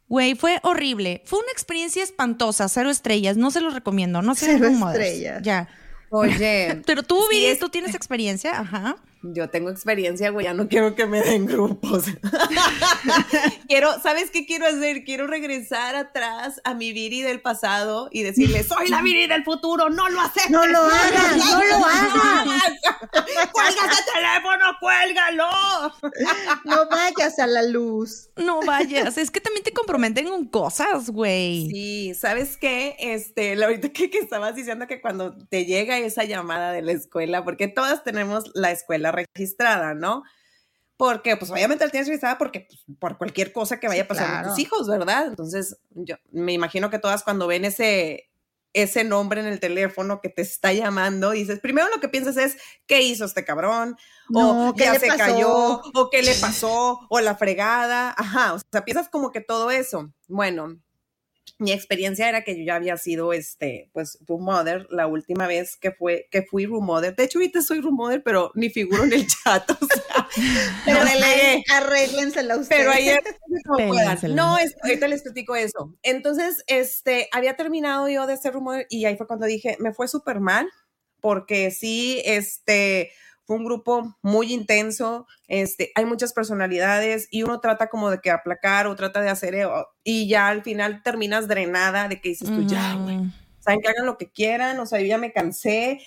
[0.09, 1.23] Güey, fue horrible.
[1.27, 3.37] Fue una experiencia espantosa, cero estrellas.
[3.37, 5.43] No se los recomiendo, no se Cero estrellas.
[5.43, 5.69] Ya.
[6.11, 6.83] Oye.
[6.87, 8.97] Pero tú, sí Viri, es- tú tienes experiencia, ajá.
[9.23, 12.05] Yo tengo experiencia, güey, ya no quiero que me den grupos.
[13.69, 15.03] quiero, ¿sabes qué quiero hacer?
[15.03, 19.91] Quiero regresar atrás a mi Viri del pasado y decirle, soy la Viri del futuro,
[19.91, 20.49] no lo haces.
[20.51, 22.47] No lo hagas, no lo hagas.
[23.53, 25.49] ¡Cuelga ese teléfono, cuélgalo!
[26.65, 28.31] No vayas a la luz.
[28.37, 31.69] No vayas, es que también te comprometen con cosas, güey.
[31.71, 32.95] Sí, ¿sabes qué?
[33.01, 36.93] Este, lo ahorita que, que estabas diciendo que cuando te llega esa llamada de la
[36.93, 40.23] escuela, porque todas tenemos la escuela registrada, ¿no?
[40.97, 44.43] Porque, pues obviamente la tienes registrada porque pues, por cualquier cosa que vaya a pasar
[44.43, 45.29] con tus hijos, ¿verdad?
[45.29, 48.29] Entonces, yo me imagino que todas cuando ven ese,
[48.73, 52.57] ese nombre en el teléfono que te está llamando, dices, primero lo que piensas es,
[52.87, 53.97] ¿qué hizo este cabrón?
[54.35, 58.85] o ¿qué ya se cayó, o qué le pasó, o la fregada, ajá, o sea,
[58.85, 60.13] piensas como que todo eso.
[60.27, 60.81] Bueno,
[61.59, 65.77] mi experiencia era que yo ya había sido, este, pues, room mother la última vez
[65.77, 67.15] que fue, que fui room mother.
[67.15, 70.29] De hecho, ahorita soy room mother, pero ni figuro en el chat, o sea,
[70.85, 71.65] pero delegué.
[71.71, 72.81] Arréglensela ustedes.
[72.81, 73.23] Pero ayer,
[74.35, 75.95] no, ahorita les platico eso.
[76.03, 79.93] Entonces, este, había terminado yo de hacer room mother y ahí fue cuando dije, me
[79.93, 80.69] fue súper mal,
[81.21, 83.13] porque sí, este,
[83.49, 88.31] fue un grupo muy intenso, este, hay muchas personalidades y uno trata como de que
[88.31, 89.67] aplacar o trata de hacer eh,
[90.05, 93.21] y ya al final terminas drenada de que dices tú, ya, güey,
[93.59, 96.03] saben que hagan lo que quieran, o sea, yo ya me cansé.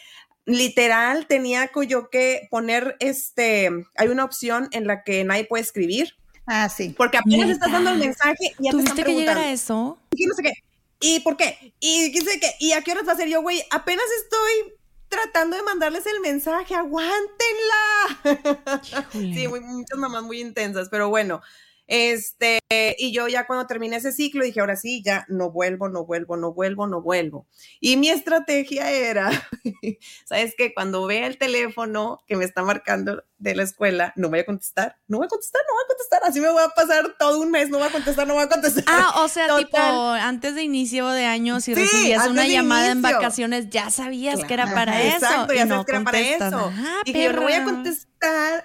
[0.45, 6.13] Literal, tenía yo que poner, este, hay una opción en la que nadie puede escribir.
[6.45, 6.93] Ah, sí.
[6.95, 9.97] Porque apenas estás dando el mensaje y ya ¿Tuviste te están que llegar a eso?
[10.15, 10.54] Y no sé qué.
[10.99, 11.73] ¿Y por qué?
[11.80, 12.51] ¿Y qué sé qué?
[12.60, 13.63] ¿Y a qué hora va a ser yo, güey?
[13.71, 14.75] Apenas estoy
[15.12, 18.39] tratando de mandarles el mensaje, aguántenla.
[19.12, 21.41] sí, muchas mamás muy intensas, pero bueno,
[21.93, 22.62] este,
[22.97, 26.38] y yo ya cuando terminé ese ciclo dije, ahora sí, ya no vuelvo, no vuelvo,
[26.38, 27.47] no vuelvo, no vuelvo.
[27.82, 29.30] Y mi estrategia era,
[30.25, 30.73] ¿sabes qué?
[30.73, 34.95] Cuando vea el teléfono que me está marcando de la escuela, no voy a contestar,
[35.10, 37.51] no voy a contestar, no voy a contestar, así me voy a pasar todo un
[37.51, 38.86] mes, no voy a contestar, no voy a contestar.
[38.88, 43.69] Ah, o sea, tipo, antes de inicio de año, si recibías una llamada en vacaciones,
[43.69, 45.17] ya sabías que era para eso.
[45.17, 46.71] Exacto, ya sabes que era para eso.
[47.04, 48.11] Y yo no voy a contestar,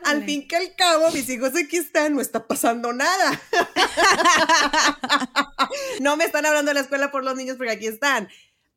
[0.05, 3.41] al fin que al cabo, mis hijos aquí están, no está pasando nada.
[6.01, 8.29] no me están hablando de la escuela por los niños porque aquí están.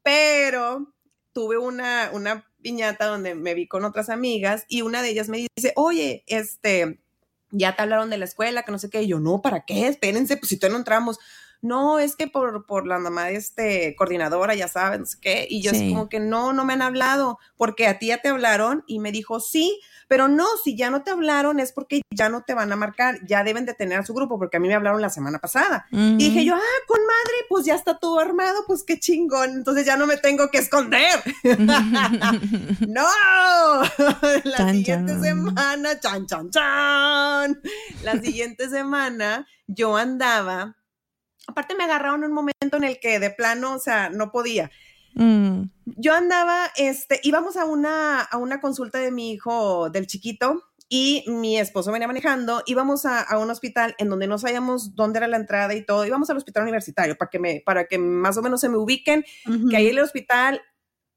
[0.04, 0.94] Pero
[1.34, 5.48] tuve una, una piñata donde me vi con otras amigas y una de ellas me
[5.56, 7.00] dice, oye, este,
[7.52, 9.04] ya te hablaron de la escuela, que no sé qué.
[9.04, 9.88] Y yo, no, ¿para qué?
[9.88, 11.20] Espérense, pues si todavía no entramos.
[11.62, 15.48] No, es que por, por la mamá de este coordinadora, ya saben, no sé qué.
[15.50, 18.30] Y yo así como que no, no me han hablado, porque a ti ya te
[18.30, 22.30] hablaron y me dijo, sí, pero no, si ya no te hablaron es porque ya
[22.30, 24.68] no te van a marcar, ya deben de tener a su grupo, porque a mí
[24.68, 25.86] me hablaron la semana pasada.
[25.92, 29.86] Y dije yo, ah, con madre, pues ya está todo armado, pues qué chingón, entonces
[29.86, 31.20] ya no me tengo que esconder.
[32.88, 33.06] no,
[34.44, 37.62] la siguiente semana, chan, chan, chan,
[38.04, 40.76] la siguiente semana yo andaba,
[41.50, 44.72] aparte me agarraron un momento en el que de plano, o sea, no podía.
[45.16, 45.64] Mm.
[45.86, 51.24] Yo andaba, este, íbamos a una, a una consulta de mi hijo, del chiquito, y
[51.28, 55.28] mi esposo venía manejando, íbamos a, a, un hospital en donde no sabíamos dónde era
[55.28, 58.42] la entrada y todo, íbamos al hospital universitario para que me, para que más o
[58.42, 59.24] menos se me ubiquen,
[59.70, 60.62] que ahí en el hospital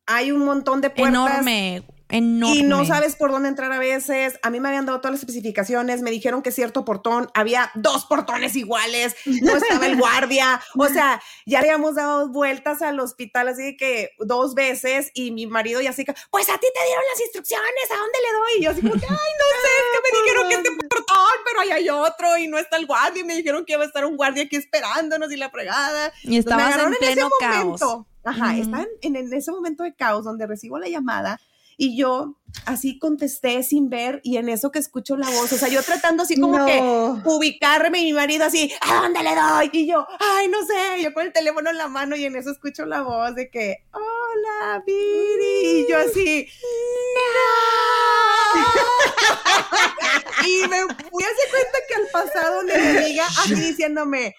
[0.07, 1.31] hay un montón de puertas.
[1.31, 4.39] Enorme, y no sabes por dónde entrar a veces.
[4.43, 8.05] A mí me habían dado todas las especificaciones, me dijeron que cierto portón, había dos
[8.05, 10.61] portones iguales, no estaba el guardia.
[10.77, 15.81] O sea, ya habíamos dado vueltas al hospital así que dos veces y mi marido
[15.81, 18.53] ya así que, pues a ti te dieron las instrucciones, ¿a dónde le doy?
[18.59, 21.39] Y yo así como que, ay, no sé, es que me dijeron que este portón,
[21.47, 23.87] pero ahí hay otro y no está el guardia y me dijeron que iba a
[23.87, 26.13] estar un guardia aquí esperándonos y la fregada.
[26.25, 27.81] Y estabas en pleno caos.
[28.25, 31.41] Ajá, están en, en ese momento de caos donde recibo la llamada
[31.77, 35.69] y yo así contesté sin ver y en eso que escucho la voz, o sea,
[35.69, 36.81] yo tratando así como que
[37.25, 39.71] ubicarme y mi marido así, ¿a dónde le doy?
[39.73, 42.51] Y yo, ay, no sé, yo con el teléfono en la mano y en eso
[42.51, 46.47] escucho la voz de que, hola, Viri, y yo así,
[50.47, 54.35] y me fui a hacer cuenta que al pasado mi amiga así diciéndome,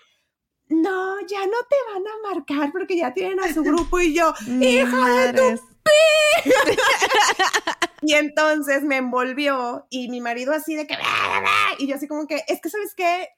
[0.70, 4.34] no, ya no te van a marcar porque ya tienen a su grupo y yo,
[4.60, 5.73] hija de tu
[8.02, 10.96] y entonces me envolvió y mi marido así de que,
[11.80, 13.30] y yo así como que, es que, ¿sabes qué?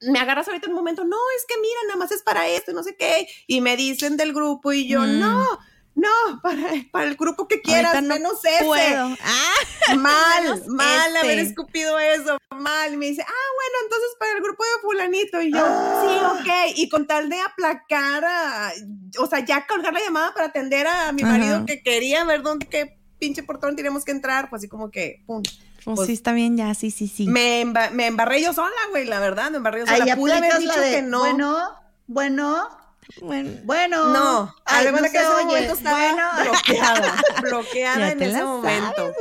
[0.00, 2.82] Me agarras ahorita un momento, no, es que mira, nada más es para esto, no
[2.82, 5.18] sé qué, y me dicen del grupo y yo, mm.
[5.18, 5.58] no,
[5.96, 6.60] no, para,
[6.92, 8.96] para, el grupo que quieras, no menos ese.
[8.96, 9.54] Ah,
[9.96, 11.50] mal, mal haber este.
[11.50, 12.92] escupido eso, mal.
[12.92, 15.40] Y me dice, ah, bueno, entonces para el grupo de fulanito.
[15.40, 16.38] Y yo, sí, ah.
[16.38, 16.76] ok.
[16.76, 18.72] Y con tal de aplacar a,
[19.18, 22.66] o sea, ya colgar la llamada para atender a mi marido que quería ver dónde,
[22.66, 25.42] qué pinche portón tenemos que entrar, pues así como que, pum.
[25.42, 27.26] Pues, pues, sí, está bien, ya, sí, sí, sí.
[27.26, 30.16] Me, me embarré yo sola, güey, la verdad, me embarré yo sola.
[30.16, 31.20] Pude haber dicho que no.
[31.20, 31.68] Bueno,
[32.06, 32.68] bueno,
[33.20, 34.12] bueno, bueno.
[34.12, 39.12] No, además de que ese momento estaba bloqueada, bloqueada en ese momento.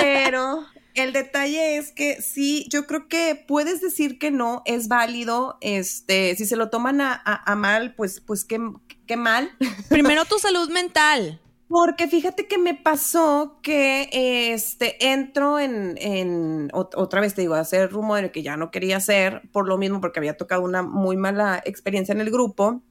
[0.00, 5.58] Pero el detalle es que sí, yo creo que puedes decir que no, es válido,
[5.60, 8.60] este, si se lo toman a, mal, pues, pues qué,
[9.06, 9.50] qué mal.
[9.88, 11.40] Primero tu salud mental.
[11.68, 14.08] Porque fíjate que me pasó que
[14.52, 18.96] este entro en, en otra vez te digo, a hacer rumor que ya no quería
[18.96, 22.82] hacer, por lo mismo, porque había tocado una muy mala experiencia en el grupo,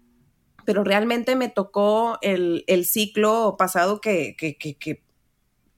[0.69, 5.01] pero realmente me tocó el, el ciclo pasado que, que, que,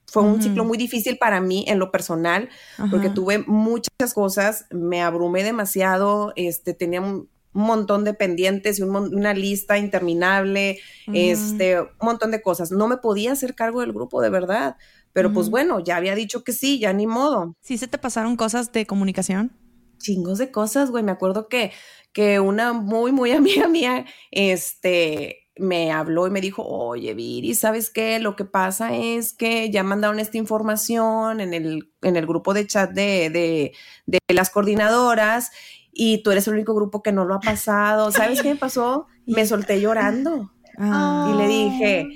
[0.06, 2.50] fue un ciclo muy difícil para mí en lo personal,
[2.90, 8.82] porque tuve muchas cosas, me abrumé demasiado, este, tenía un, un montón de pendientes y
[8.82, 10.80] una lista interminable,
[11.14, 12.72] este, un montón de cosas.
[12.72, 14.76] No me podía hacer cargo del grupo, de verdad.
[15.14, 17.56] Pero pues bueno, ya había dicho que sí, ya ni modo.
[17.62, 19.54] ¿Sí se te pasaron cosas de comunicación?
[20.00, 21.06] Chingos de cosas, güey.
[21.06, 21.72] Me acuerdo que,
[22.14, 27.90] que una muy, muy amiga mía, este, me habló y me dijo, oye, Viri, ¿sabes
[27.90, 28.20] qué?
[28.20, 32.68] Lo que pasa es que ya mandaron esta información en el, en el grupo de
[32.68, 33.74] chat de, de,
[34.06, 35.52] de las coordinadoras
[35.92, 38.12] y tú eres el único grupo que no lo ha pasado.
[38.12, 39.08] ¿Sabes qué me pasó?
[39.28, 42.08] Me solté llorando y le dije,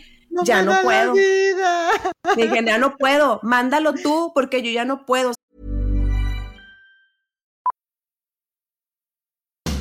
[0.43, 1.13] ya no puedo.
[1.13, 5.31] dije, ya no puedo, mándalo tú porque yo ya no puedo.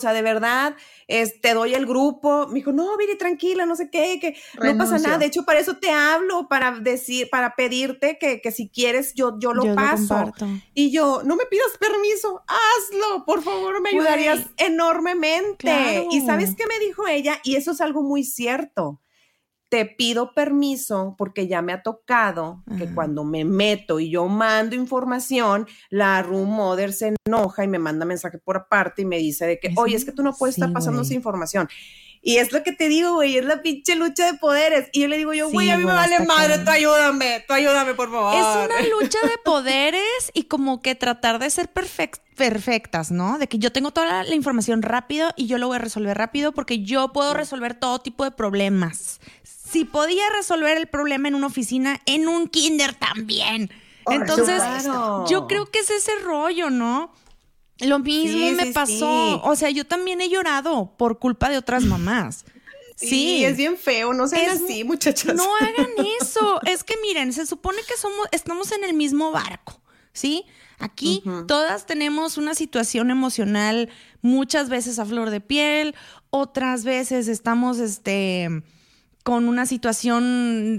[0.00, 2.46] O sea, de verdad, te doy el grupo.
[2.48, 5.18] Me dijo, no, Viri, tranquila, no sé qué, que no pasa nada.
[5.18, 9.38] De hecho, para eso te hablo, para decir, para pedirte que, que si quieres, yo,
[9.38, 10.32] yo lo paso.
[10.72, 16.06] y yo, no me pidas permiso, hazlo, por favor, me ayudarías enormemente.
[16.10, 19.02] Y sabes qué me dijo ella, y eso es algo muy cierto
[19.70, 24.74] te pido permiso porque ya me ha tocado que cuando me meto y yo mando
[24.74, 29.46] información, la room mother se enoja y me manda mensaje por aparte y me dice
[29.46, 31.68] de que, oye, es que tú no puedes estar pasando esa información.
[32.22, 34.90] Y es lo que te digo, güey, es la pinche lucha de poderes.
[34.92, 37.94] Y yo le digo, yo, güey, a mí me vale madre, tú ayúdame, tú ayúdame,
[37.94, 38.34] por favor.
[38.34, 43.38] Es una lucha de poderes y como que tratar de ser perfectas, ¿no?
[43.38, 46.52] De que yo tengo toda la, información rápido y yo lo voy a resolver rápido
[46.52, 49.20] porque yo puedo resolver todo tipo de problemas
[49.70, 53.70] si podía resolver el problema en una oficina, en un kinder también.
[54.06, 54.62] Entonces,
[55.28, 57.12] yo creo que es ese rollo, ¿no?
[57.80, 59.42] Lo mismo me pasó.
[59.42, 62.44] O sea, yo también he llorado por culpa de otras mamás.
[62.96, 65.34] Sí, es bien feo, no sean así, muchachas.
[65.34, 65.88] No hagan
[66.20, 66.60] eso.
[66.66, 69.80] es que miren, se supone que somos, estamos en el mismo barco,
[70.12, 70.44] ¿sí?
[70.78, 73.88] Aquí todas tenemos una situación emocional
[74.20, 75.94] muchas veces a flor de piel,
[76.28, 78.62] otras veces estamos, este,
[79.22, 80.78] con una situación,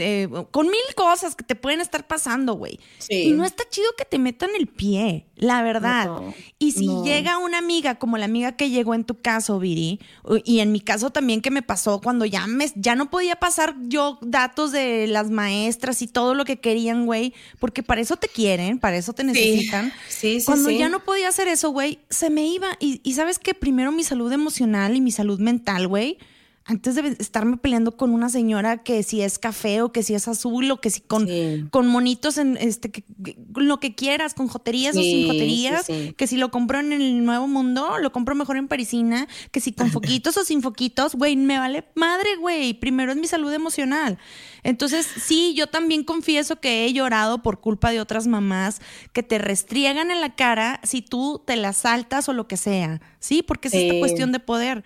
[0.49, 2.79] con mil cosas que te pueden estar pasando, güey.
[3.07, 6.09] Y no está chido que te metan el pie, la verdad.
[6.57, 9.99] y si llega una amiga como la amiga que llegó en tu caso, Viri,
[10.43, 13.75] y en mi caso también que me pasó cuando ya, me, ya no podía pasar
[13.83, 18.27] yo datos de las maestras y todo lo que querían, güey, porque para eso te
[18.27, 19.93] quieren, para eso te necesitan.
[20.09, 22.69] Sí, sí, Cuando ya no podía hacer eso, güey, se me iba.
[22.79, 26.17] Y, y sabes que primero mi salud emocional y mi salud mental, güey
[26.65, 30.27] antes de estarme peleando con una señora que si es café o que si es
[30.27, 31.27] azul o que si con,
[31.71, 33.03] con monitos en este
[33.55, 37.47] lo que quieras, con joterías o sin joterías, que si lo compro en el Nuevo
[37.47, 41.57] Mundo, lo compro mejor en Parisina, que si con foquitos o sin foquitos, güey, me
[41.57, 44.19] vale madre, güey, primero es mi salud emocional.
[44.63, 48.81] Entonces, sí, yo también confieso que he llorado por culpa de otras mamás
[49.13, 53.01] que te restriegan en la cara si tú te la saltas o lo que sea,
[53.19, 53.41] ¿sí?
[53.41, 54.83] Porque es esta cuestión de poder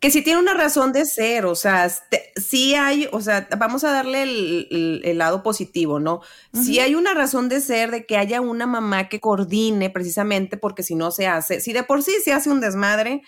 [0.00, 1.90] que sí tiene una razón de ser, o sea,
[2.34, 6.22] sí hay, o sea, vamos a darle el, lado positivo, ¿no?
[6.54, 10.82] Sí hay una razón de ser de que haya una mamá que coordine precisamente porque
[10.82, 13.22] si no se hace, si de por sí se hace un desmadre,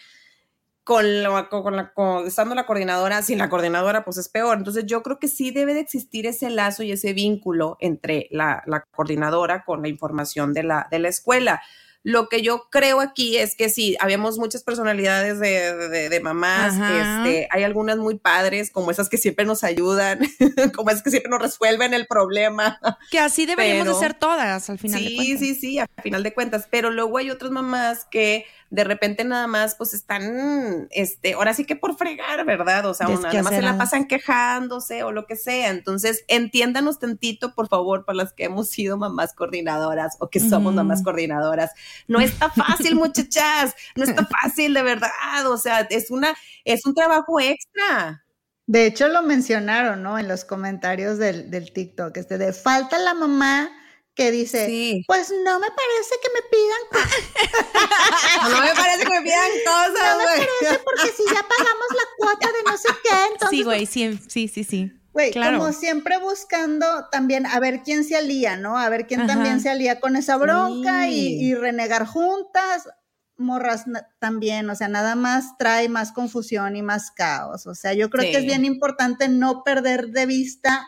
[0.83, 1.93] con, la, con, la,
[2.27, 4.59] estando la coordinadora, sin la coordinadora, pues es peor.
[4.59, 8.65] Entonces yo creo que sí debe de existir ese lazo y ese vínculo entre la,
[8.67, 11.63] la coordinadora con la información de la, de la escuela
[12.05, 16.75] Lo que yo creo aquí es que sí, habíamos muchas personalidades de, de, de mamás,
[16.75, 20.19] este, hay algunas muy padres, como esas que siempre nos ayudan,
[20.75, 22.81] como esas que siempre nos resuelven el problema.
[23.11, 25.39] Que así deberíamos de ser todas al final sí, de cuentas.
[25.39, 29.23] Sí, sí, sí, al final de cuentas, pero luego hay otras mamás que de repente
[29.23, 32.87] nada más pues están, este, ahora sí que por fregar, ¿verdad?
[32.87, 35.69] O sea, nada más se la pasan quejándose o lo que sea.
[35.69, 40.73] Entonces, entiéndanos tantito, por favor, para las que hemos sido mamás coordinadoras o que somos
[40.73, 41.73] mamás coordinadoras.
[42.09, 45.11] No está fácil, muchachas, no está fácil, de verdad.
[45.49, 48.25] O sea, es una, es un trabajo extra.
[48.67, 50.19] De hecho, lo mencionaron, ¿no?
[50.19, 53.71] En los comentarios del, del TikTok, este de falta la mamá
[54.15, 58.51] que dice, pues no me parece que me pidan cosas.
[58.51, 60.13] no me parece que me pidan cosas.
[60.13, 63.59] No me parece porque si ya pagamos la cuota de no sé qué, entonces...
[63.59, 64.93] Sí, güey, sí, sí, sí, sí.
[65.13, 65.59] Güey, claro.
[65.59, 68.79] como siempre buscando también a ver quién se alía, ¿no?
[68.79, 72.89] A ver quién también se alía con esa bronca y, y, renegar juntas.
[73.37, 73.85] Morras
[74.19, 77.67] también, o sea, nada más trae más confusión y más caos.
[77.67, 80.87] O sea, yo creo que es bien importante no perder de vista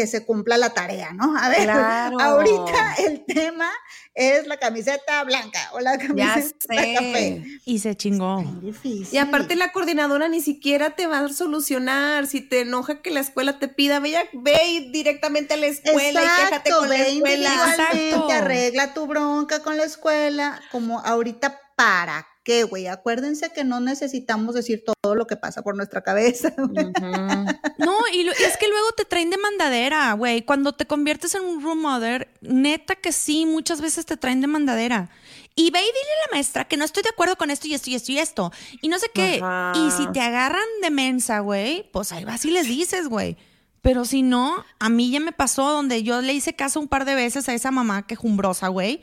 [0.00, 1.36] que se cumpla la tarea, ¿no?
[1.36, 3.70] A ver, ahorita el tema
[4.14, 7.44] es la camiseta blanca o la camiseta café.
[7.66, 8.42] Y se chingó.
[8.82, 12.26] Y aparte la coordinadora ni siquiera te va a solucionar.
[12.26, 16.46] Si te enoja que la escuela te pida, ve, ve directamente a la escuela y
[16.46, 17.50] quéjate con la escuela.
[17.68, 18.30] Exacto.
[18.30, 22.88] Arregla tu bronca con la escuela, como ahorita para qué, güey.
[22.88, 26.52] Acuérdense que no necesitamos decir todo lo que pasa por nuestra cabeza.
[27.78, 30.42] No, y es que luego te traen de mandadera, güey.
[30.42, 34.46] Cuando te conviertes en un room mother, neta que sí, muchas veces te traen de
[34.48, 35.08] mandadera.
[35.54, 37.74] Y ve y dile a la maestra que no estoy de acuerdo con esto y
[37.74, 38.52] esto y esto y esto.
[38.82, 39.42] Y no sé qué.
[39.74, 43.38] Y si te agarran de mensa, güey, pues ahí vas y les dices, güey.
[43.80, 47.06] Pero si no, a mí ya me pasó donde yo le hice caso un par
[47.06, 49.00] de veces a esa mamá quejumbrosa, güey.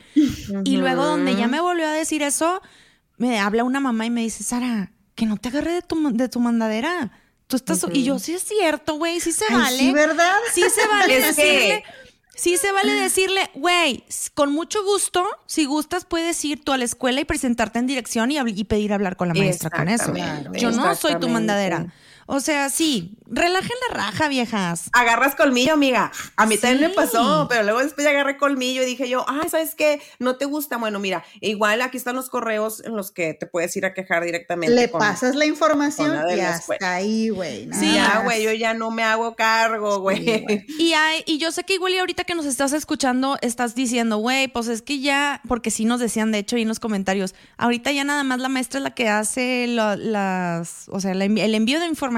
[0.64, 2.62] Y luego donde ya me volvió a decir eso,
[3.18, 6.28] me habla una mamá y me dice, Sara, que no te agarre de tu, de
[6.28, 7.12] tu mandadera.
[7.46, 7.84] Tú estás.
[7.92, 9.76] Y yo, sí es cierto, güey, sí se vale.
[9.76, 10.34] Sí, ¿verdad?
[10.52, 11.84] Sí se vale decirle.
[12.34, 14.04] Sí se vale decirle, güey,
[14.34, 18.30] con mucho gusto, si gustas, puedes ir tú a la escuela y presentarte en dirección
[18.30, 20.14] y, y pedir hablar con la maestra con eso.
[20.52, 21.92] Yo no soy tu mandadera.
[22.30, 24.90] O sea, sí, relajen la raja, viejas.
[24.92, 26.12] Agarras colmillo, amiga.
[26.36, 29.46] A mí también me pasó, pero luego después ya agarré colmillo y dije yo, ah,
[29.50, 30.02] ¿sabes qué?
[30.18, 30.76] No te gusta.
[30.76, 34.24] Bueno, mira, igual aquí están los correos en los que te puedes ir a quejar
[34.24, 34.74] directamente.
[34.74, 37.70] Le pasas la información y hasta ahí, güey.
[37.72, 40.44] Sí, ya, güey, yo ya no me hago cargo, güey.
[40.78, 40.92] y,
[41.24, 44.68] y yo sé que igual y ahorita que nos estás escuchando, estás diciendo, güey, pues
[44.68, 48.04] es que ya, porque sí nos decían, de hecho, ahí en los comentarios, ahorita ya
[48.04, 52.17] nada más la maestra es la que hace las, o sea, el envío de información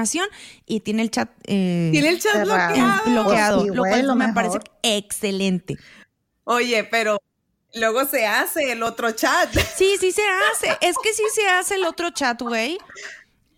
[0.65, 1.29] y tiene el chat.
[1.45, 2.43] Eh, tiene el chat
[3.05, 3.65] bloqueado.
[3.65, 5.77] lo cual me parece excelente.
[6.43, 7.21] Oye, pero
[7.75, 9.53] luego se hace el otro chat.
[9.75, 10.77] Sí, sí se hace.
[10.81, 12.77] Es que sí se hace el otro chat, güey.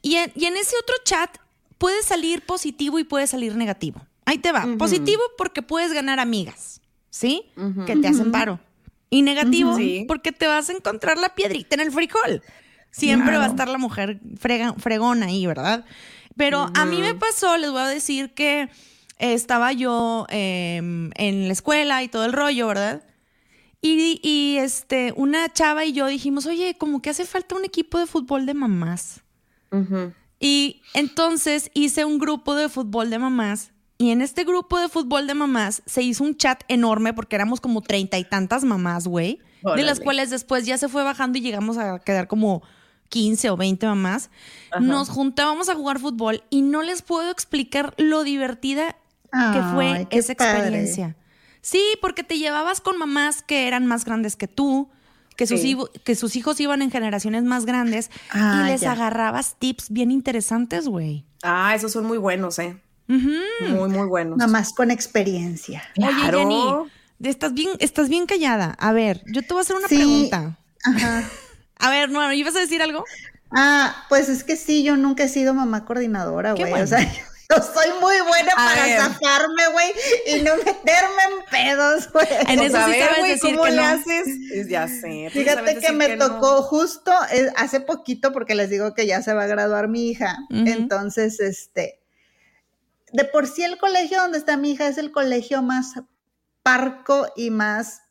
[0.02, 1.38] Y en, y en ese otro chat
[1.78, 4.06] puede salir positivo y puede salir negativo.
[4.26, 4.66] Ahí te va.
[4.78, 7.52] Positivo porque puedes ganar amigas, ¿sí?
[7.86, 8.60] Que te hacen paro.
[9.10, 9.78] Y negativo
[10.08, 12.42] porque te vas a encontrar la piedrita en el frijol.
[12.90, 15.86] Siempre va a estar la mujer fregona ahí, ¿verdad?
[16.36, 18.70] Pero a mí me pasó, les voy a decir que
[19.20, 23.04] estaba yo em, en la escuela y todo el rollo, ¿verdad?
[23.86, 28.06] Y, este, una chava y yo dijimos, oye, como que hace falta un equipo de
[28.06, 29.22] fútbol de mamás.
[30.40, 33.72] Y entonces hice un grupo de fútbol de mamás.
[33.98, 37.60] Y en este grupo de fútbol de mamás se hizo un chat enorme porque éramos
[37.60, 39.40] como treinta y tantas mamás, güey.
[39.76, 42.64] De las cuales después ya se fue bajando y llegamos a quedar como
[43.14, 44.32] 15 o 20 mamás,
[44.82, 48.96] nos juntábamos a jugar fútbol y no les puedo explicar lo divertida
[49.32, 51.16] que fue esa experiencia.
[51.62, 54.90] Sí, porque te llevabas con mamás que eran más grandes que tú,
[55.38, 55.62] que sus,
[56.04, 60.88] que sus hijos iban en generaciones más grandes y ah, les agarrabas tips bien interesantes,
[60.88, 61.24] güey.
[61.44, 62.82] Ah, esos son muy buenos, ¿eh?
[63.06, 64.40] Muy, muy buenos.
[64.40, 65.84] Mamás con experiencia.
[66.00, 66.64] Oye, Jenny,
[67.22, 68.76] estás bien, estás bien callada.
[68.80, 70.58] A ver, yo te voy a hacer una pregunta.
[70.84, 71.30] Ajá.
[71.84, 73.04] A ver, no, ¿ibas a decir algo?
[73.52, 76.74] Ah, pues es que sí, yo nunca he sido mamá coordinadora, güey.
[76.74, 77.00] O sea,
[77.50, 79.92] yo soy muy buena para zafarme, güey,
[80.28, 82.26] y no meterme en pedos, güey.
[82.48, 84.28] En eso sí sabes ¿cómo le haces?
[84.70, 85.30] Ya sé.
[85.30, 89.44] Fíjate que me tocó justo eh, hace poquito, porque les digo que ya se va
[89.44, 90.38] a graduar mi hija.
[90.50, 92.00] Entonces, este,
[93.12, 95.96] de por sí el colegio donde está mi hija es el colegio más
[96.64, 98.03] parco y más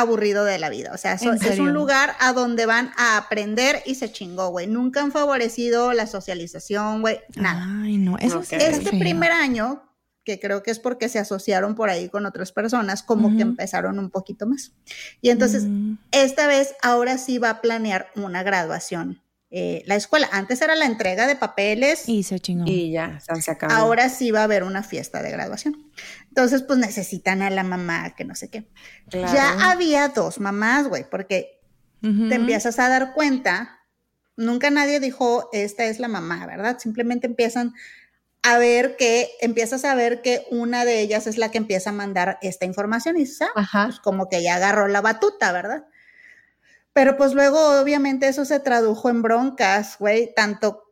[0.00, 0.90] aburrido de la vida.
[0.94, 4.66] O sea, es un lugar a donde van a aprender y se chingó, güey.
[4.66, 7.20] Nunca han favorecido la socialización, güey.
[7.36, 7.66] Nada.
[7.82, 9.82] Ay, no, eso Este primer año
[10.24, 13.98] que creo que es porque se asociaron por ahí con otras personas, como que empezaron
[13.98, 14.72] un poquito más.
[15.22, 15.94] Y entonces, Mm.
[16.12, 19.22] esta vez, ahora sí va a planear una graduación.
[19.52, 22.64] Eh, la escuela, antes era la entrega de papeles, Y se chingó.
[22.66, 23.72] Y ya, se acabó.
[23.72, 25.90] ahora sí va a haber una fiesta de graduación.
[26.28, 28.68] Entonces, pues necesitan a la mamá, que no sé qué.
[29.08, 29.32] Claro.
[29.34, 31.60] Ya había dos mamás, güey, porque
[32.00, 33.80] te empiezas a dar cuenta,
[34.36, 36.78] nunca nadie dijo, esta es la mamá, ¿verdad?
[36.78, 37.74] Simplemente empiezan
[38.42, 41.92] a ver que, empiezas a ver que una de ellas es la que empieza a
[41.92, 43.84] mandar esta información y dices, ah, Ajá.
[43.86, 45.84] pues como que ya agarró la batuta, ¿verdad?
[46.92, 50.84] Pero pues luego obviamente eso se tradujo en broncas, güey, tanto,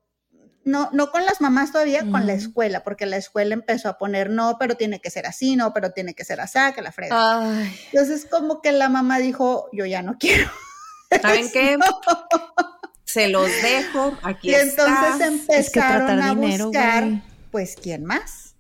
[0.64, 4.30] no, no con las mamás todavía, con la escuela, porque la escuela empezó a poner,
[4.30, 7.40] no, pero tiene que ser así, no, pero tiene que ser así, que la frega.
[7.40, 10.51] Ay, Entonces como que la mamá dijo, yo ya no quiero.
[11.22, 11.78] ¿saben qué?
[13.05, 14.16] Se los dejo.
[14.22, 15.57] Aquí Y entonces está.
[15.57, 17.22] Es que empezaron tratar a dinero, buscar, güey.
[17.51, 18.55] pues, ¿quién más?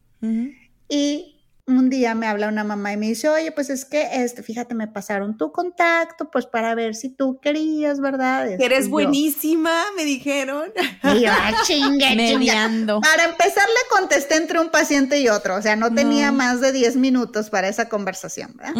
[0.88, 1.37] Y
[1.68, 4.74] un día me habla una mamá y me dice, oye, pues es que, este, fíjate,
[4.74, 8.46] me pasaron tu contacto, pues para ver si tú querías, ¿verdad?
[8.46, 10.72] Que Este, Eres yo- buenísima, me dijeron.
[11.14, 12.16] Y yo, "Ah, chingue, chingue".
[12.16, 13.00] Mediando.
[13.00, 16.38] Para empezar, le contesté entre un paciente y otro, o sea, no tenía No.
[16.38, 18.74] más de 10 minutos para esa conversación, ¿verdad?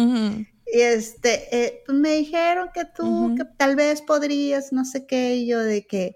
[0.71, 5.35] Y este, eh, pues me dijeron que tú, que tal vez podrías, no sé qué,
[5.35, 6.15] y yo de que,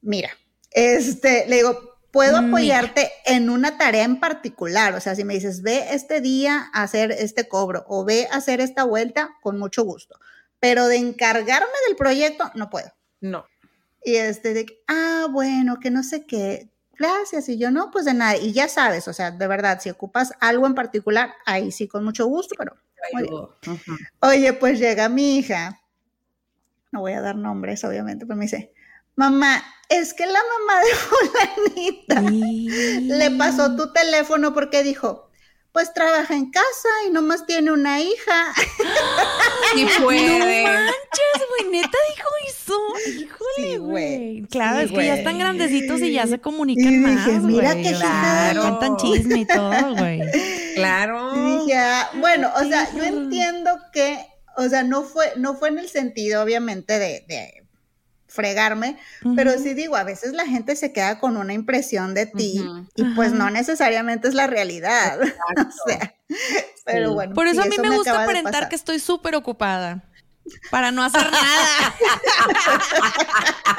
[0.00, 0.30] mira,
[0.70, 2.48] este, le digo, puedo Mira.
[2.48, 6.82] apoyarte en una tarea en particular, o sea, si me dices, ve este día a
[6.84, 10.20] hacer este cobro o ve a hacer esta vuelta, con mucho gusto,
[10.60, 12.92] pero de encargarme del proyecto, no puedo.
[13.20, 13.46] No.
[14.04, 18.14] Y este, de ah, bueno, que no sé qué, gracias, y yo no, pues de
[18.14, 21.88] nada, y ya sabes, o sea, de verdad, si ocupas algo en particular, ahí sí,
[21.88, 22.76] con mucho gusto, pero
[23.12, 23.80] muy bien.
[24.20, 25.80] Oye, pues llega mi hija,
[26.90, 28.72] no voy a dar nombres, obviamente, pero me dice,
[29.16, 30.94] mamá, es que la mamá de
[32.14, 32.20] fulanita
[33.16, 35.28] le pasó tu teléfono porque dijo,
[35.72, 38.52] pues trabaja en casa y nomás tiene una hija.
[39.74, 40.64] Sí No puede.
[40.64, 42.78] manches, güey, neta dijo eso.
[43.20, 44.42] Híjole, güey.
[44.50, 47.74] Claro, Sí, es que ya están grandecitos y ya se Y comunican dije, más, mira
[47.74, 48.60] qué O sea, hija.
[48.60, 50.20] cuentan chisme y todo, güey.
[50.74, 51.32] Claro.
[51.36, 54.18] Y dije, ah, bueno, o sea, yo entiendo que,
[54.56, 57.61] o sea, no fue, no fue en el sentido, obviamente, de, de
[58.32, 58.98] fregarme,
[59.36, 62.64] pero sí digo, a veces la gente se queda con una impresión de ti
[62.96, 65.18] y pues no necesariamente es la realidad.
[65.20, 66.14] o sea,
[66.84, 67.14] pero Sí.
[67.14, 67.34] bueno.
[67.34, 70.04] Por eso sí, a mí me gusta aparentar que estoy súper ocupada.
[70.72, 71.94] Para no hacer nada.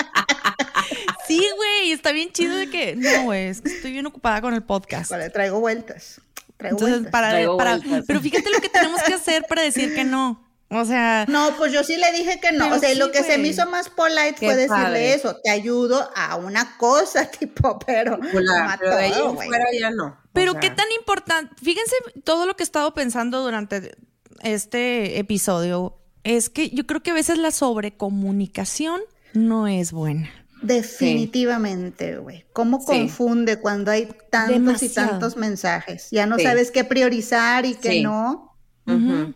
[1.28, 2.96] sí, güey, está bien chido de que.
[2.96, 5.12] No, güey, es que estoy bien ocupada con el podcast.
[5.12, 6.22] Vale, traigo vueltas.
[6.58, 7.12] Traigo Entonces, vueltas.
[7.12, 8.04] para, Traigo para- vueltas.
[8.08, 10.43] pero fíjate lo que tenemos que hacer para decir que no.
[10.76, 12.66] O sea, No, pues yo sí le dije que no.
[12.66, 14.76] Pero o sea, y lo sí, que se me hizo más polite Qué fue decirle
[14.84, 15.14] padre.
[15.14, 15.38] eso.
[15.44, 20.06] Te ayudo a una cosa, tipo, pero a pero de todo, fuera ya no.
[20.08, 23.96] O Pero sea, qué tan importante, fíjense todo lo que he estado pensando durante
[24.42, 29.02] este episodio, es que yo creo que a veces la sobrecomunicación
[29.34, 30.30] no es buena.
[30.62, 32.46] Definitivamente, güey.
[32.54, 32.86] ¿Cómo Sí.
[32.86, 36.08] confunde cuando hay tantos y tantos mensajes?
[36.12, 36.44] Ya no Sí.
[36.44, 38.04] sabes qué priorizar y qué Sí.
[38.04, 38.56] no.
[38.88, 39.34] ujú.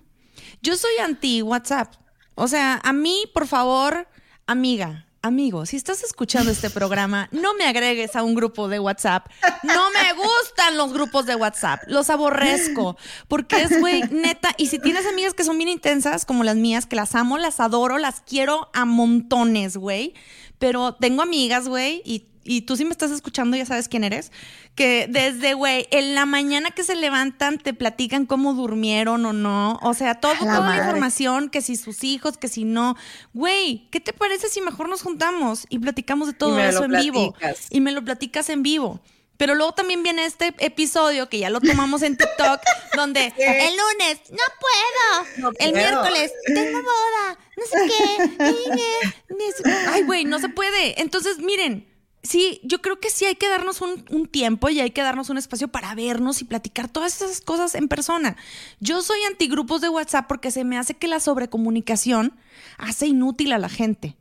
[0.67, 1.93] Yo soy anti WhatsApp.
[2.35, 4.05] O sea, a mí, por favor,
[4.47, 9.27] amiga, amigo, si estás escuchando este programa, no me agregues a un grupo de WhatsApp.
[9.63, 11.83] No me gustan los grupos de WhatsApp.
[11.87, 12.97] Los aborrezco.
[13.29, 14.49] Porque es, güey, neta.
[14.57, 17.61] Y si tienes amigas que son bien intensas, como las mías, que las amo, las
[17.61, 20.15] adoro, las quiero a montones, güey.
[20.59, 24.31] Pero tengo amigas, güey, y, y tú si me estás escuchando ya sabes quién eres,
[24.73, 29.79] que desde, güey, en la mañana que se levantan te platican cómo durmieron o no.
[29.83, 32.95] O sea, todo, la toda la información, que si sus hijos, que si no.
[33.33, 37.35] Güey, ¿qué te parece si mejor nos juntamos y platicamos de todo eso en vivo?
[37.69, 39.01] Y me lo platicas en vivo.
[39.37, 42.59] Pero luego también viene este episodio que ya lo tomamos en TikTok,
[42.95, 45.73] donde el lunes no puedo, No el puedo.
[45.73, 49.69] miércoles tengo boda, no sé qué.
[49.89, 50.99] Ay, güey, no se puede.
[50.99, 51.87] Entonces, miren,
[52.27, 55.29] sí, yo creo que sí hay que darnos un, un tiempo y hay que darnos
[55.29, 58.35] un espacio para vernos y platicar todas esas cosas en persona.
[58.79, 62.37] Yo soy antigrupos de WhatsApp porque se me hace que la sobrecomunicación
[62.77, 64.17] hace inútil a la gente.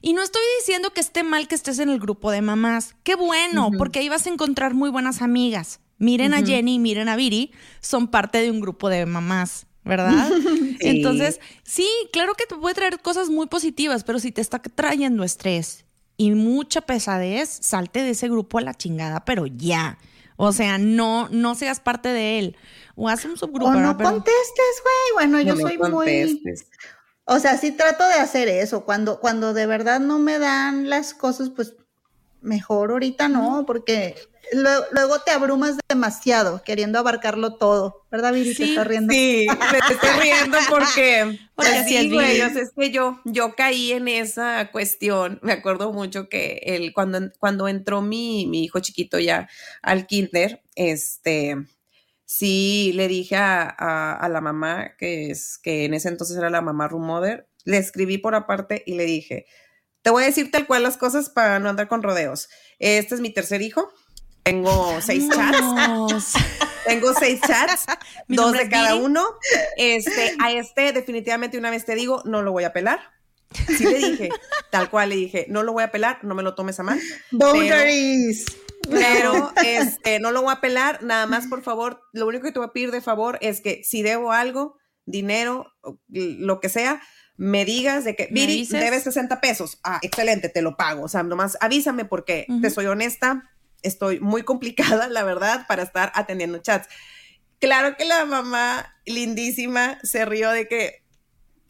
[0.00, 2.94] Y no estoy diciendo que esté mal que estés en el grupo de mamás.
[3.02, 5.80] Qué bueno, porque ahí vas a encontrar muy buenas amigas.
[5.98, 10.30] Miren a Jenny y miren a Viri, son parte de un grupo de mamás, ¿verdad?
[10.80, 15.24] Entonces, sí, claro que te puede traer cosas muy positivas, pero si te está trayendo
[15.24, 15.87] estrés
[16.18, 19.96] y mucha pesadez, salte de ese grupo a la chingada, pero ya.
[20.36, 22.56] O sea, no, no seas parte de él.
[22.96, 23.70] O haz un subgrupo.
[23.70, 23.96] O no.
[23.96, 25.14] Pero- contestes, güey.
[25.26, 25.90] Bueno, yo No me soy muy...
[25.90, 26.66] contestes.
[27.24, 28.84] O sea, sí trato de hacer eso.
[28.84, 31.74] Cuando, cuando de verdad no me dan las cosas, pues
[32.40, 34.14] mejor ahorita no, porque
[34.52, 38.54] luego, luego te abrumas demasiado queriendo abarcarlo todo, ¿verdad, Viri?
[38.54, 39.12] Sí, te estás riendo.
[39.12, 42.40] Sí, me estoy riendo porque, Porque pues así es, sí, güey, Viri.
[42.42, 45.40] o sea, es que yo, yo caí en esa cuestión.
[45.42, 49.48] Me acuerdo mucho que el, cuando, cuando entró mi, mi hijo chiquito ya
[49.82, 51.56] al kinder, este,
[52.24, 56.50] sí le dije a, a- a la mamá, que es, que en ese entonces era
[56.50, 59.46] la mamá room mother, le escribí por aparte y le dije,
[60.02, 62.48] te voy a decir tal cual las cosas para no andar con rodeos.
[62.78, 63.92] Este es mi tercer hijo.
[64.42, 66.32] Tengo seis chats.
[66.86, 67.84] Tengo seis chats,
[68.28, 69.04] dos de cada Viri.
[69.04, 69.26] uno.
[69.76, 73.00] Este, a este definitivamente una vez te digo, no lo voy a pelar.
[73.66, 74.28] Sí le dije,
[74.70, 77.00] tal cual le dije, no lo voy a pelar, no me lo tomes a mal,
[77.30, 78.44] Boundaries.
[78.90, 82.58] pero este, no lo voy a pelar, nada más por favor, lo único que te
[82.58, 84.76] voy a pedir de favor es que si debo algo,
[85.06, 87.00] dinero, o lo que sea,
[87.38, 89.78] me digas de que, ¿Me Viri, debes 60 pesos.
[89.84, 91.04] Ah, excelente, te lo pago.
[91.04, 93.48] O sea, nomás avísame porque te soy honesta,
[93.82, 96.88] estoy muy complicada, la verdad, para estar atendiendo chats.
[97.60, 101.04] Claro que la mamá lindísima se rió de que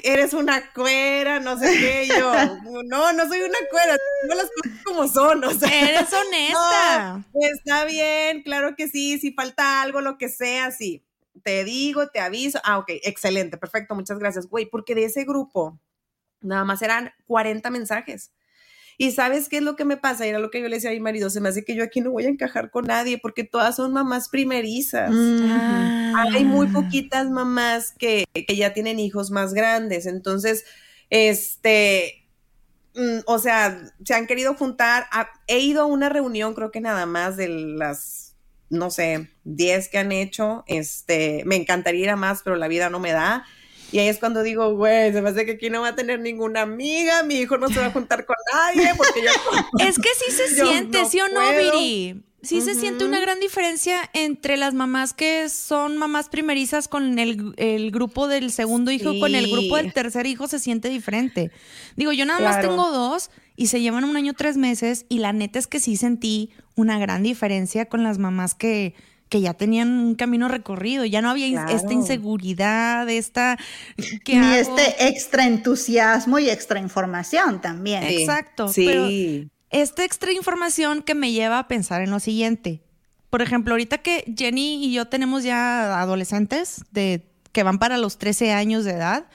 [0.03, 2.33] eres una cuera, no sé qué, yo,
[2.87, 3.97] no, no soy una cuera,
[4.27, 5.89] no las cosas como son, o sea.
[5.89, 7.25] Eres honesta.
[7.35, 11.05] No, está bien, claro que sí, si falta algo, lo que sea, sí.
[11.43, 12.59] Te digo, te aviso.
[12.65, 14.47] Ah, ok, excelente, perfecto, muchas gracias.
[14.47, 15.79] Güey, porque de ese grupo
[16.41, 18.33] nada más eran 40 mensajes.
[19.01, 20.93] Y sabes qué es lo que me pasa, era lo que yo le decía a
[20.93, 23.45] mi marido, se me hace que yo aquí no voy a encajar con nadie porque
[23.45, 25.13] todas son mamás primerizas.
[25.15, 26.15] Mm.
[26.35, 30.07] Hay muy poquitas mamás que, que ya tienen hijos más grandes.
[30.07, 30.65] Entonces,
[31.11, 32.27] este,
[32.97, 35.07] mm, o sea, se han querido juntar.
[35.13, 38.28] a- he ido a una reunión, creo que nada más de las,
[38.71, 40.65] no sé, 10 que han hecho.
[40.67, 43.45] Este, me encantaría ir a más, pero la vida no me da.
[43.91, 46.21] Y ahí es cuando digo, güey, se me hace que aquí no va a tener
[46.21, 49.31] ninguna amiga, mi hijo no se va a juntar con nadie, porque yo
[49.79, 51.41] Es que sí se siente, no ¿sí o no.
[51.57, 52.23] Viri?
[52.41, 57.53] Sí se siente una gran diferencia entre las mamás que son mamás primerizas con el,
[57.57, 61.51] el grupo del segundo hijo, con el grupo del tercer hijo se siente diferente.
[61.97, 65.33] Digo, yo nada más tengo dos y se llevan un año tres meses y la
[65.33, 68.95] neta es que sí sentí una gran diferencia con las mamás que,
[69.29, 71.75] que ya tenían un camino recorrido, ya no había Claro.
[71.77, 73.59] esta inseguridad, esta...
[74.25, 74.55] ¿qué Y hago?
[74.55, 78.05] este extra entusiasmo y extra información también.
[78.07, 78.17] Sí.
[78.23, 78.87] Exacto, Sí.
[78.87, 79.09] pero-
[79.71, 82.83] esta extra información que me lleva a pensar en lo siguiente.
[83.31, 88.19] Por ejemplo, ahorita que Jenny y yo tenemos ya adolescentes de que van para los
[88.19, 89.27] 13 años de edad,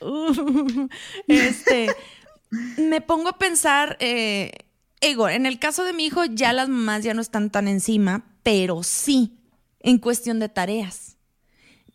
[1.28, 1.88] este,
[2.76, 4.52] me pongo a pensar, eh,
[5.00, 8.82] en el caso de mi hijo ya las mamás ya no están tan encima, pero
[8.82, 9.38] sí
[9.80, 11.16] en cuestión de tareas.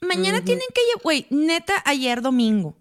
[0.01, 2.75] Mañana tienen que llevar, güey, neta, ayer domingo.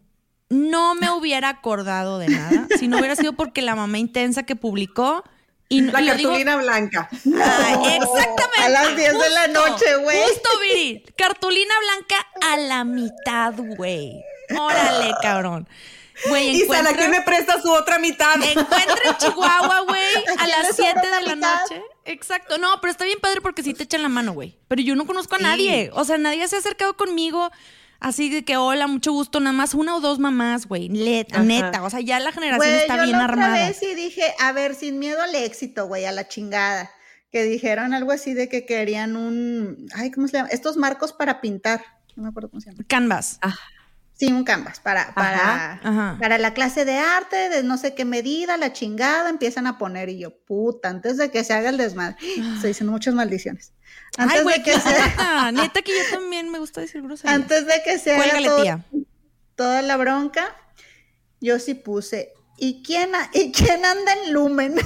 [0.55, 4.55] No me hubiera acordado de nada si no hubiera sido porque la mamá intensa que
[4.57, 5.24] publicó
[5.68, 7.09] y no- La y lo digo- cartulina blanca.
[7.11, 8.62] Ay, exactamente.
[8.62, 10.18] A las 10 de la noche, güey.
[10.22, 11.05] Justo, Viri.
[11.16, 14.12] Cartulina blanca a la mitad, güey.
[14.57, 15.68] Órale, cabrón.
[16.28, 18.34] Güey, Y encuentra, ¿quién me presta su otra mitad?
[18.36, 20.07] encuentra en Chihuahua, güey,
[20.38, 21.61] a las sobra 7 una de la mitad?
[21.62, 21.82] noche.
[22.05, 22.59] Exacto.
[22.59, 24.57] No, pero está bien padre porque sí te echan la mano, güey.
[24.68, 25.44] Pero yo no conozco a Sí.
[25.44, 25.90] nadie.
[25.94, 27.50] O sea, nadie se ha acercado conmigo.
[28.01, 30.90] Así de que, hola, mucho gusto, nada más una o dos mamás, güey.
[31.32, 31.42] Ajá.
[31.42, 33.66] Neta, o sea, ya la generación Güey, está yo bien la otra armada.
[33.66, 36.90] vez sí dije, a ver, sin miedo al éxito, güey, a la chingada.
[37.32, 40.51] Que dijeron algo así de que querían un, ay, ¿cómo se llama?
[40.51, 41.82] Estos marcos para pintar.
[42.14, 42.84] No me acuerdo cómo se llama.
[42.86, 43.40] Canvas.
[44.16, 46.16] Sí, un canvas para, para, ajá.
[46.20, 50.09] para la clase de arte, de no sé qué medida, la chingada, empiezan a poner
[50.09, 52.16] y yo, puta, antes de que se haga el desmadre.
[52.55, 53.72] Estoy diciendo muchas maldiciones.
[54.16, 55.52] Antes Ay, güey, de que se, neta.
[55.52, 57.34] Neta que yo también me gusta decir groserías.
[57.34, 58.84] antes de que se haga Cuélgale, todo- tía.
[59.56, 60.54] toda la bronca,
[61.40, 64.74] yo sí puse, ¿y quién, a- ¿y quién anda en Lumen?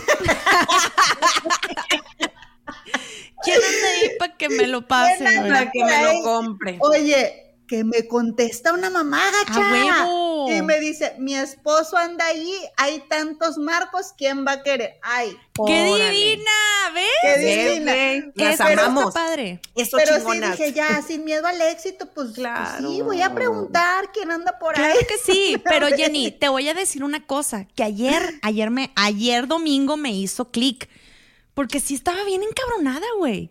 [3.42, 5.24] ¿Quién anda ahí para que me lo pase.
[5.24, 6.78] Para que me lo compre.
[6.80, 10.06] Oye, que me contesta una mamá gacha.
[10.48, 14.98] Y me dice, mi esposo anda ahí, hay tantos marcos, ¿quién va a querer?
[15.02, 16.10] Ay, ¡Qué Órale.
[16.10, 16.50] divina!
[16.94, 17.04] ¿Ves?
[17.20, 17.92] qué ¿Ves, divina.
[17.92, 18.32] güey?
[18.34, 19.12] Las está amamos.
[19.14, 19.60] padre.
[19.74, 20.58] Eso Pero sí chingonas.
[20.58, 22.88] dije, ya, sin miedo al éxito, pues, pues Claro.
[22.90, 25.04] sí, voy a preguntar quién anda por Claro ahí.
[25.06, 29.46] que sí, pero Jenny, te voy a decir una cosa, que ayer, ayer me, ayer
[29.46, 30.88] domingo me hizo clic,
[31.54, 33.50] porque sí estaba bien encabronada, güey.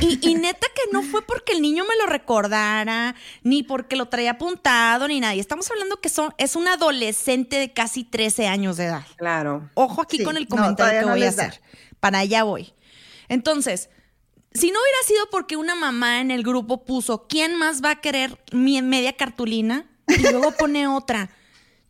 [0.00, 4.06] Y, y neta que no fue porque el niño me lo recordara, ni porque lo
[4.06, 5.34] traía apuntado, ni nada.
[5.34, 9.06] Y Estamos hablando que son, es un adolescente de casi 13 años de edad.
[9.16, 9.70] Claro.
[9.74, 11.44] Ojo aquí Sí, con el comentario que no voy a da.
[11.46, 11.60] hacer.
[12.00, 12.72] Para allá voy.
[13.28, 13.90] Entonces,
[14.52, 18.00] si no hubiera sido porque una mamá en el grupo puso, ¿quién más va a
[18.00, 19.86] querer mi media cartulina?
[20.06, 21.30] Y luego pone otra.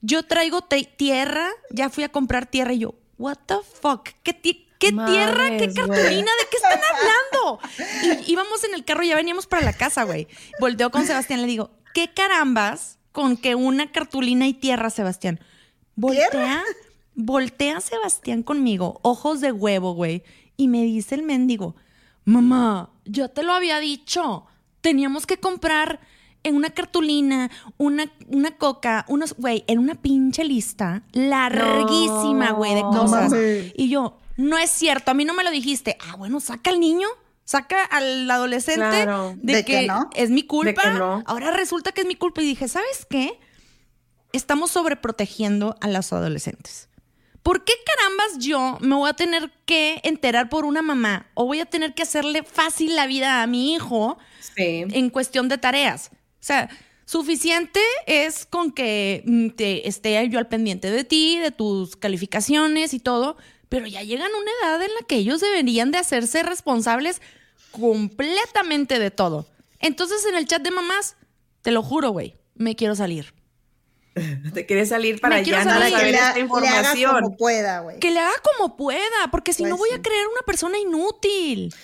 [0.01, 0.63] Yo traigo
[0.97, 4.09] tierra, ya fui a comprar tierra y yo, what the fuck?
[4.23, 4.33] ¿Qué
[4.79, 5.57] ¿Qué tierra?
[5.57, 6.31] ¿Qué cartulina?
[6.33, 7.61] ¿De qué están hablando?
[8.27, 10.29] Y íbamos en el carro, ya veníamos para la casa, güey.
[10.61, 15.41] Volteo con Sebastián, le digo, ¿qué carambas con que una cartulina y tierra, Sebastián?
[15.97, 16.62] Voltea,
[17.14, 20.22] voltea Sebastián conmigo, ojos de huevo, güey.
[20.57, 21.77] Y me dice el mendigo,
[22.25, 24.47] mamá, yo te lo había dicho.
[24.81, 26.01] Teníamos que comprar
[26.43, 32.83] en una cartulina, una, una coca, unos, güey, en una pinche lista larguísima, güey, de
[32.83, 33.31] No cosas.
[33.31, 33.72] mames.
[33.77, 35.97] y yo, no es cierto, a mí no me lo dijiste.
[36.09, 37.09] Ah, bueno, saca al niño,
[37.45, 39.35] saca al adolescente Claro.
[39.37, 40.11] de, ¿De que, que no?
[40.14, 40.82] es mi culpa.
[40.82, 41.22] que no.
[41.26, 42.43] Ahora resulta que es mi culpa.
[42.43, 43.39] Y dije, ¿sabes qué?
[44.32, 46.89] Estamos sobreprotegiendo a los adolescentes.
[47.43, 51.61] ¿Por qué carambas yo me voy a tener que enterar por una mamá o voy
[51.61, 54.16] a tener que hacerle fácil la vida a mi hijo
[54.57, 54.85] Sí.
[54.91, 56.11] en cuestión de tareas?
[56.12, 56.16] O
[56.47, 56.70] sea,
[57.05, 62.95] suficiente es con que mm, te esté yo al pendiente de ti, de tus calificaciones
[62.95, 63.37] y todo,
[63.75, 67.20] pero ya llegan a una edad en la que ellos deberían de hacerse responsables
[67.72, 69.49] completamente de todo.
[69.81, 71.16] Entonces en el chat de mamás,
[71.61, 73.35] te lo juro, güey, me quiero salir.
[74.55, 75.53] Te quieres salir para salir.
[75.55, 77.14] Para que saber le, esta le haga información.
[77.20, 77.99] como pueda, güey.
[77.99, 79.97] Que le haga como pueda, porque si Pues no voy sí.
[79.97, 81.75] a creer una persona inútil.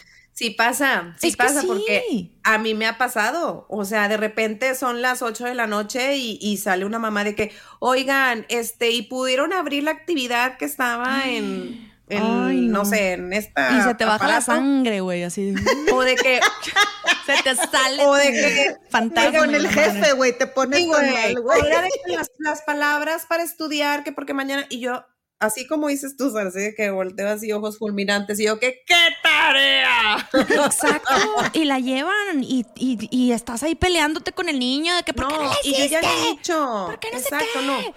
[0.41, 1.67] Sí pasa, sí Es pasa, sí.
[1.67, 3.67] porque a mí me ha pasado.
[3.69, 7.25] O sea, de repente son las 8 de la noche y, y sale una mamá
[7.25, 12.79] de que, oigan, este, y pudieron abrir la actividad que estaba en, en, Ay, no.
[12.79, 12.85] no.
[12.87, 13.71] sé, en esta.
[13.79, 15.55] y se te baja la sangre, güey, así.
[15.93, 16.41] O de que,
[17.27, 19.41] se te sale o de que, fantasma.
[19.41, 21.25] con el jefe, güey, te pones Sí, con güey.
[21.27, 21.61] él, güey.
[21.61, 25.05] Ahora de que las, las palabras para estudiar, que porque mañana, y yo,
[25.41, 30.29] así como dices tú, de que volteo así ojos fulminantes, y yo, que qué tarea.
[30.67, 31.15] Exacto.
[31.53, 35.27] Y la llevan y, y- y estás ahí peleándote con el niño de que ¿por
[35.29, 36.85] qué no No, le y yo ya le he dicho.
[36.87, 37.67] ¿Por qué no Exacto, qué?
[37.67, 37.95] no.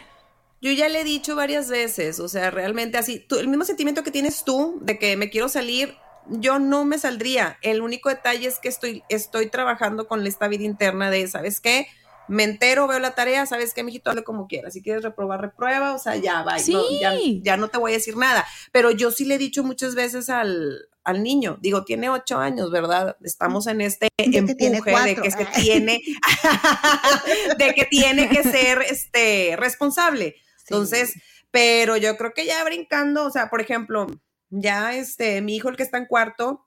[0.62, 4.02] Yo ya le he dicho varias veces, o sea, realmente así, tú- el mismo sentimiento
[4.04, 5.96] que tienes tú de que me quiero salir,
[6.28, 7.58] yo no me saldría.
[7.62, 11.88] El único detalle es que estoy, estoy trabajando con esta vida interna de, ¿sabes qué?
[12.28, 14.10] Me entero, veo la tarea, ¿sabes qué, mijito?
[14.10, 14.74] Hazle como quieras.
[14.74, 16.60] Si quieres reprobar, reprueba, o sea, ya va.
[16.60, 16.78] Sí.
[17.02, 18.46] ya, ya no te voy a decir nada.
[18.72, 22.72] Pero yo sí le he dicho muchas veces al, al niño, digo, tiene ocho años,
[22.72, 23.18] ¿verdad?
[23.22, 26.02] Estamos en este De que empuje de que se tiene,
[27.58, 30.36] de que tiene que ser este responsable.
[30.62, 31.16] Entonces,
[31.52, 34.08] pero yo creo que ya brincando, o sea, por ejemplo,
[34.50, 36.66] ya este, mi hijo, el que está en cuarto,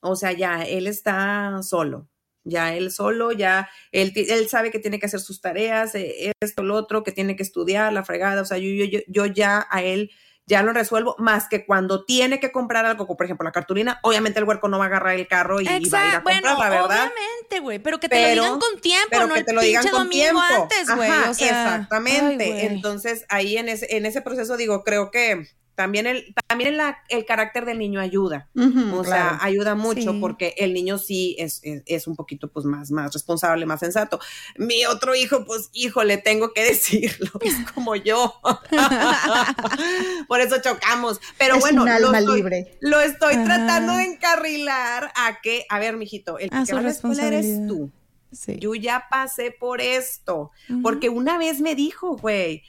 [0.00, 2.08] o sea, ya él está solo,
[2.44, 6.62] ya él solo, ya él, él sabe que tiene que hacer sus tareas, eh, esto,
[6.62, 9.66] lo otro, que tiene que estudiar, la fregada, o sea, yo, yo, yo, yo ya
[9.70, 10.10] a él
[10.44, 14.00] ya lo resuelvo, más que cuando tiene que comprar algo, como por ejemplo la cartulina,
[14.02, 16.20] obviamente el huerco no va a agarrar el carro y va a ir a Exacto.
[16.24, 17.06] Bueno, comprarla, ¿verdad?
[17.12, 17.78] obviamente, güey.
[17.78, 19.88] Pero que te Pero- lo digan con tiempo, pero no que el te lo digan
[19.88, 20.40] con tiempo.
[20.40, 21.08] antes, güey.
[21.08, 22.44] Ajá, O sea, exactamente.
[22.52, 22.66] ay.
[22.66, 27.24] Entonces, ahí en ese, en ese proceso digo, creo que también el, también el, el
[27.24, 28.48] carácter del niño ayuda.
[28.56, 29.04] O claro.
[29.04, 30.18] sea, ayuda mucho Sí.
[30.20, 34.20] porque el niño sí es, es, es un poquito pues más, más responsable, más sensato.
[34.56, 38.34] Mi otro hijo, pues, hijo, le tengo que decirlo, es como yo.
[40.28, 41.20] Por eso chocamos.
[41.38, 42.78] Pero Es bueno, un lo alma estoy, libre.
[42.80, 43.44] lo estoy Ajá.
[43.44, 47.26] tratando de encarrilar a que, a ver, mijito, el A que va a la escuela
[47.26, 47.90] eres tú.
[48.32, 48.56] Sí.
[48.58, 50.52] Yo ya pasé por esto,
[50.82, 52.62] porque una vez me dijo, güey,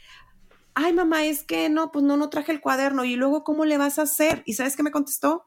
[0.75, 3.77] ay mamá, es que no, pues no, no traje el cuaderno y luego, ¿cómo le
[3.77, 4.43] vas a hacer?
[4.45, 5.45] ¿Y sabes qué me contestó?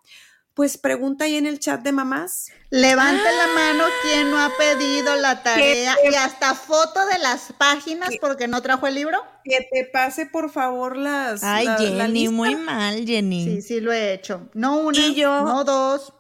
[0.54, 2.46] Pues pregunta ahí en el chat de mamás.
[2.70, 7.52] Levante la mano quien no ha pedido la tarea te- y hasta foto de las
[7.58, 8.18] páginas ¿Qué?
[8.20, 9.22] porque no trajo el libro.
[9.44, 11.44] Que te pase por favor las.
[11.44, 12.30] Ay, la- la Jenny, lista.
[12.34, 13.44] muy mal, Jenny.
[13.44, 14.48] Sí, sí lo he hecho.
[14.54, 16.14] No una, Y yo- no dos,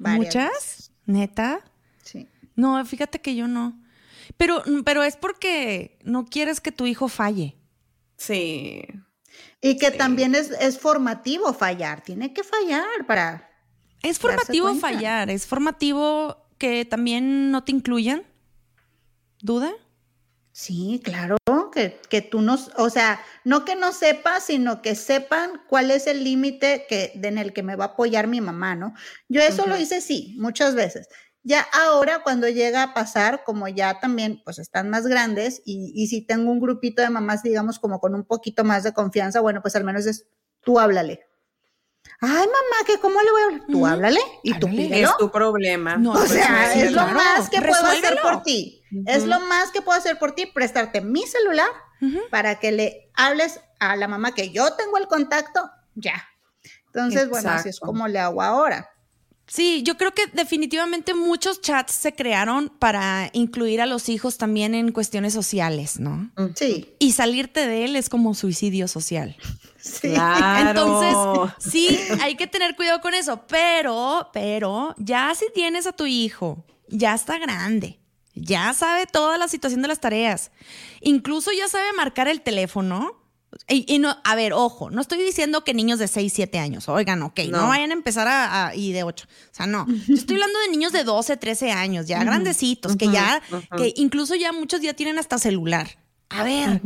[0.00, 0.90] varias ¿Muchas?
[1.06, 1.60] ¿Neta?
[2.02, 2.28] Sí.
[2.56, 3.80] No, fíjate que yo no.
[4.36, 7.55] Pero, pero es porque no quieres que tu hijo falle.
[8.16, 8.84] Sí.
[9.60, 13.50] Y que también es, es formativo fallar, tiene que fallar para...
[14.02, 18.24] Es formativo fallar, es formativo que también no te incluyan.
[19.40, 19.72] ¿Duda?
[20.52, 21.36] Sí, claro,
[21.70, 26.06] que, que tú no, o sea, no que no sepas, sino que sepan cuál es
[26.06, 28.94] el límite que, en el que me va a apoyar mi mamá, ¿no?
[29.28, 31.08] Yo eso lo hice, sí, muchas veces.
[31.46, 36.08] Ya ahora, cuando llega a pasar, como ya también, pues están más grandes y, y
[36.08, 39.62] si tengo un grupito de mamás, digamos, como con un poquito más de confianza, bueno,
[39.62, 40.26] pues al menos es
[40.60, 41.20] tú háblale.
[42.20, 43.62] Ay, mamá, que cómo le voy a hablar?
[43.70, 45.08] Tú háblale y tú pídelo.
[45.08, 45.96] Es tu problema.
[45.96, 47.14] No, O pues, sea, sí, es lo claro.
[47.14, 48.82] más que puedo hacer por ti.
[49.06, 51.68] Es lo más que puedo hacer por ti, prestarte mi celular
[52.28, 56.24] para que le hables a la mamá que yo tengo el contacto, ya.
[56.86, 58.90] Entonces, bueno, así es como le hago ahora.
[59.48, 64.74] Sí, yo creo que definitivamente muchos chats se crearon para incluir a los hijos también
[64.74, 66.30] en cuestiones sociales, ¿no?
[66.56, 66.94] Sí.
[66.98, 69.36] Y salirte de él es como suicidio social.
[69.78, 70.10] Sí.
[70.10, 70.68] Claro.
[70.70, 76.06] Entonces, sí, hay que tener cuidado con eso, pero, pero, ya si tienes a tu
[76.06, 78.00] hijo, ya está grande,
[78.34, 80.50] ya sabe toda la situación de las tareas,
[81.00, 83.25] incluso ya sabe marcar el teléfono.
[83.68, 86.88] Y, y no, a ver, ojo, no estoy diciendo que niños de 6, 7 años,
[86.88, 87.68] oigan, ok, no, No.
[87.68, 89.26] vayan a empezar a, a- y de 8.
[89.26, 89.86] O sea, no.
[90.08, 93.42] Yo estoy hablando de niños de 12, 13 años, ya grandecitos, que ya,
[93.76, 95.98] que incluso ya muchos ya tienen hasta celular.
[96.28, 96.80] A ver,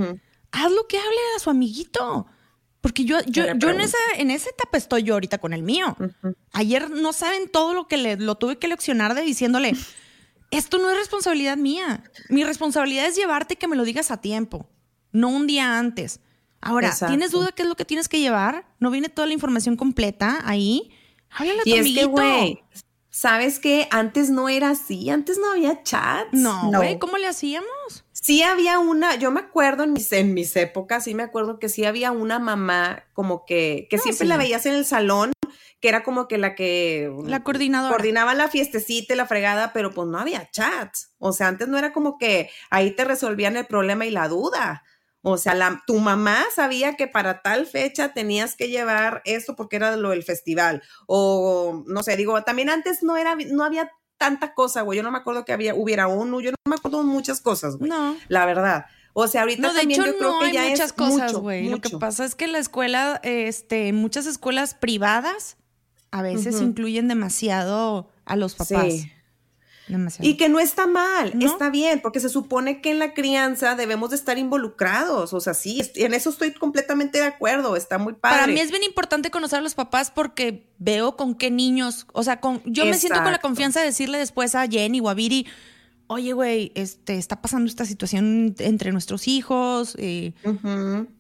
[0.53, 2.27] haz lo que hable a su amiguito.
[2.83, 5.97] Porque yo, yo, yo en esa, en esa etapa estoy yo ahorita con el mío.
[6.53, 9.75] Ayer no saben todo lo que le, lo tuve que leccionar de diciéndole,
[10.51, 12.03] esto no es responsabilidad mía.
[12.31, 14.67] Mi responsabilidad es llevarte y que me lo digas a tiempo,
[15.13, 16.21] no un día antes.
[16.61, 17.13] Ahora, Exacto.
[17.13, 18.67] ¿tienes duda qué es lo que tienes que llevar?
[18.79, 20.91] ¿No viene toda la información completa ahí?
[21.31, 22.63] Háblale a tu Y es que, güey,
[23.09, 23.89] ¿sabes qué?
[23.91, 26.29] Antes no era así, antes no había chats.
[26.33, 26.79] No, No.
[26.79, 28.05] güey, ¿cómo le hacíamos?
[28.13, 31.69] Sí había una, yo me acuerdo en mis, en mis épocas, sí me acuerdo que
[31.71, 34.29] sí había una mamá como que, que No, siempre sí.
[34.29, 35.33] la veías en el salón,
[35.81, 37.91] que era como que la que La coordinadora.
[37.95, 41.15] coordinaba la fiestecita y la fregada, pero pues no había chats.
[41.19, 44.83] O sea, antes no era como que ahí te resolvían el problema y la duda.
[45.23, 49.77] O sea, la, tu mamá sabía que para tal fecha tenías que llevar esto porque
[49.77, 50.83] era lo del festival.
[51.07, 54.97] O no sé, digo, también antes no era, no había tanta cosa, güey.
[54.97, 57.91] Yo no me acuerdo que había, hubiera uno, yo no me acuerdo muchas cosas, güey.
[57.91, 58.17] No.
[58.29, 58.87] La verdad.
[59.13, 60.93] O sea, ahorita No, de también hecho yo creo no que hay ya muchas es
[60.93, 61.69] cosas, güey.
[61.69, 65.57] Lo que pasa es que la escuela, este, muchas escuelas privadas,
[66.13, 68.85] a veces incluyen demasiado a los papás.
[68.85, 69.13] Sí.
[69.91, 70.29] Demasiado.
[70.29, 71.47] Y que no está mal, ¿No?
[71.47, 75.33] está bien, porque se supone que en la crianza debemos de estar involucrados.
[75.33, 78.41] O sea, sí, en eso estoy completamente de acuerdo, está muy padre.
[78.41, 82.23] Para mí es bien importante conocer a los papás porque veo con qué niños, o
[82.23, 85.15] sea, con, yo me siento con la confianza de decirle después a Jenny o a
[85.15, 85.47] Viri,
[86.07, 90.33] oye, güey, este, está pasando esta situación entre nuestros hijos, eh,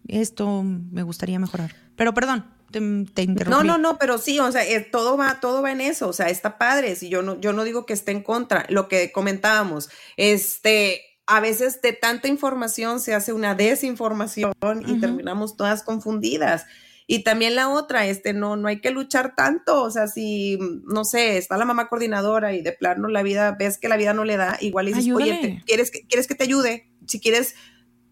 [0.08, 1.74] esto me gustaría mejorar.
[1.96, 3.66] Pero perdón, te, te No, interrumpí.
[3.66, 6.28] no, no, pero sí, o sea, eh, todo va, todo va en eso, o sea,
[6.28, 9.88] está padre, si yo no, yo no digo que esté en contra, lo que comentábamos,
[10.16, 14.52] este, a veces de tanta información se hace una desinformación
[14.86, 16.66] y terminamos todas confundidas.
[17.06, 21.04] Y también la otra, este, no, no hay que luchar tanto, o sea, si, no
[21.04, 24.24] sé, está la mamá coordinadora y de plano la vida, ves que la vida no
[24.24, 26.88] le da, igual y dices, oye, te- ¿quieres, que, ¿quieres que te ayude?
[27.08, 27.56] Si quieres,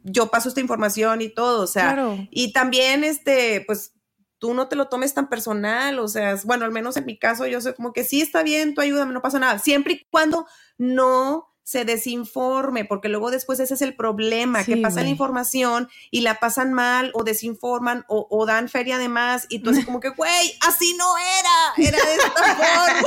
[0.02, 2.26] yo paso esta información y todo, o sea, Claro.
[2.32, 3.92] y también, este, pues,
[4.38, 7.46] tú no te lo tomes tan personal, o sea, bueno, al menos en mi caso,
[7.46, 10.46] yo soy como que sí está bien, tú ayúdame, no pasa nada, siempre y cuando
[10.78, 15.10] no se desinforme, porque luego después ese es el problema, Sí, que pasan güey.
[15.10, 19.68] información y la pasan mal o desinforman o, o dan feria de más y tú
[19.68, 22.30] así como que, güey, así no era, era de esta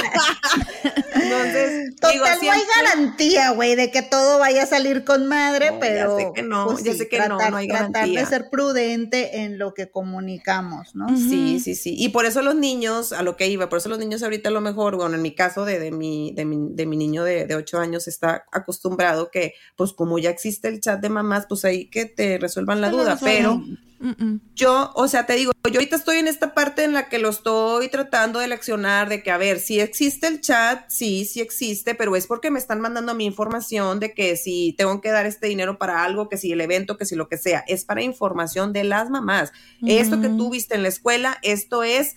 [0.03, 0.91] forma.
[1.14, 5.72] Entonces, Total, digo, no hay garantía, güey, de que todo vaya a salir con madre,
[5.72, 6.18] No, ya pero.
[6.18, 8.26] sé que no, pues ya sí, sé que no, tratar, no hay tratar de garantía.
[8.28, 11.07] ser prudente en lo que comunicamos, ¿no?
[11.18, 11.95] Sí, sí, sí.
[11.97, 14.51] Y por eso los niños, a lo que iba, por eso los niños ahorita a
[14.51, 17.45] lo mejor, bueno, en mi caso de, de, mi, de, mi, de mi niño de,
[17.45, 21.66] de 8 años está acostumbrado que, pues como ya existe el chat de mamás, pues
[21.66, 23.18] ahí que te resuelvan la duda.
[23.22, 23.62] Pero
[24.02, 24.41] Mm, mm.
[24.56, 27.30] yo, o sea, te digo, yo ahorita estoy en esta parte en la que lo
[27.30, 31.93] estoy tratando de leccionar, de que, a ver, si existe el chat, sí, sí existe,
[31.93, 35.47] pero es porque me están mandando mi información de que si tengo que dar este
[35.47, 38.74] dinero para algo, que si el evento, que si lo que sea, es para información
[38.74, 39.52] de las mamás.
[39.86, 42.16] Esto que tú viste en la escuela, esto es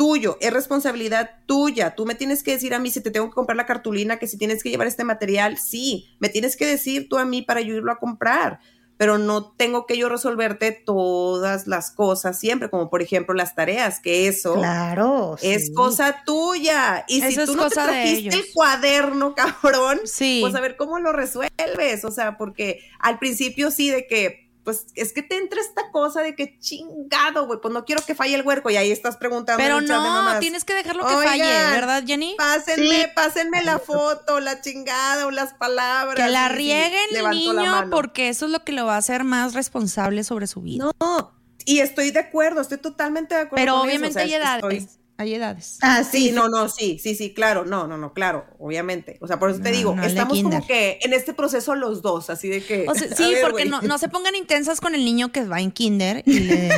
[0.00, 1.94] tuyo, es responsabilidad tuya.
[1.94, 4.26] Tú me tienes que decir a mí si te tengo que comprar la cartulina, que
[4.26, 7.60] si tienes que llevar este material, sí, me tienes que decir tú a mí para
[7.60, 8.60] yo irlo a comprar
[8.96, 13.98] pero no tengo que yo resolverte todas las cosas siempre, como por ejemplo las tareas,
[13.98, 15.36] que eso Claro.
[15.40, 15.72] es sí.
[15.72, 17.06] cosa tuya.
[17.08, 20.40] Y Eso si es tú no te trajiste el cuaderno, cabrón, Sí.
[20.42, 22.04] pues a ver cómo lo resuelves.
[22.04, 26.22] O sea, porque al principio sí de que, pues es que te entra esta cosa
[26.22, 29.62] de que chingado, güey, pues no quiero que falle el huerco y ahí estás preguntando.
[29.62, 32.34] Pero no, tienes que dejarlo que Oigan, falle, ¿verdad, Jenny?
[32.38, 33.06] Pásenme, Sí.
[33.14, 36.14] pásenme la foto, la chingada o las palabras.
[36.14, 39.54] Que la rieguen el niño porque eso es lo que lo va a hacer más
[39.54, 40.90] responsable sobre su vida.
[41.00, 41.32] No,
[41.64, 43.60] y estoy de acuerdo, estoy totalmente de acuerdo.
[43.62, 44.82] Pero con eso, obviamente o sea, hay edades.
[44.84, 45.76] estoy- Hay edades.
[45.82, 46.32] Ah, Sí, sí.
[46.32, 49.18] no, no, sí, sí, sí, claro, no, no, no, claro, obviamente.
[49.20, 52.30] O sea, por eso te digo, no, estamos como que en este proceso los dos,
[52.30, 52.86] así de que.
[52.88, 55.44] O sea, a sí, ver, porque no, no se pongan intensas con el niño que
[55.44, 56.70] va en kinder y le...
[56.72, 56.76] A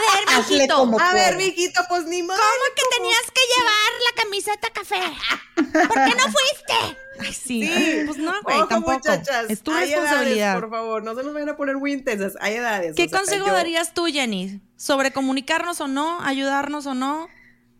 [0.00, 2.36] ver, mijito, A ver, mijito, pues ni modo.
[2.36, 5.86] ¿cómo que tenías que llevar la camiseta café?
[5.86, 6.98] ¿Por qué no fuiste?
[7.20, 7.62] Ay, sí.
[7.66, 8.92] Sí, Pues no, güey, Ojo, tampoco.
[8.94, 10.36] muchachas, es tu hay responsabilidad.
[10.52, 12.96] Edades, por favor, no se nos vayan a poner muy intensas, hay edades.
[12.96, 14.60] ¿Qué o sea, consejo yo- darías tú, Jenny?
[14.76, 16.20] ¿Sobre comunicarnos o no?
[16.22, 17.28] ¿Ayudarnos o no?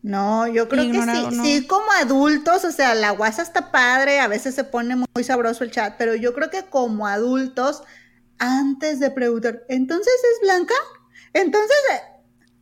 [0.02, 1.42] No, yo creo que sí, no.
[1.44, 5.64] sí, como adultos, o sea, la guasa está padre, a veces se pone muy sabroso
[5.64, 7.82] el chat, pero yo creo que como adultos,
[8.38, 10.74] antes de preguntar, ¿entonces es blanca?
[11.32, 12.00] Entonces, eh,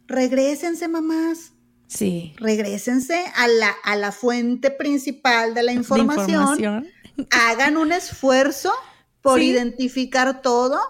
[0.07, 1.53] regrésense, mamás,
[1.89, 2.35] Sí.
[2.39, 6.89] regrésense a la, a la fuente principal de la De información,
[7.31, 8.73] hagan un esfuerzo
[9.21, 9.51] por Sí.
[9.51, 10.81] identificar todo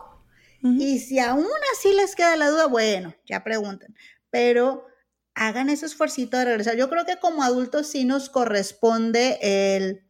[0.62, 3.94] y si aún así les queda la duda, bueno, ya pregunten,
[4.30, 4.84] pero
[5.36, 6.76] hagan ese esfuercito de regresar.
[6.76, 10.02] Yo creo que como adultos sí nos corresponde el,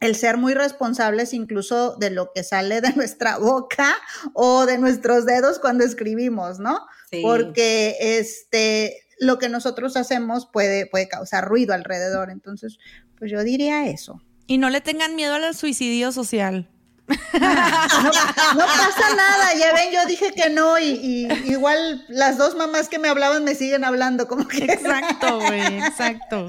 [0.00, 3.96] el ser muy responsables incluso de lo que sale de nuestra boca
[4.34, 6.80] o de nuestros dedos cuando escribimos, ¿no?
[7.10, 7.22] Sí.
[7.22, 12.28] Porque este, lo que nosotros hacemos puede, puede causar ruido alrededor.
[12.28, 12.78] Entonces,
[13.16, 14.20] pues yo diría eso.
[14.48, 16.68] Y no le tengan miedo al suicidio social.
[17.08, 22.54] No, no pasa nada, ya ven, yo dije que no y, y igual las dos
[22.54, 24.58] mamás que me hablaban me siguen hablando, como que...
[24.64, 26.48] Exacto, güey, exacto.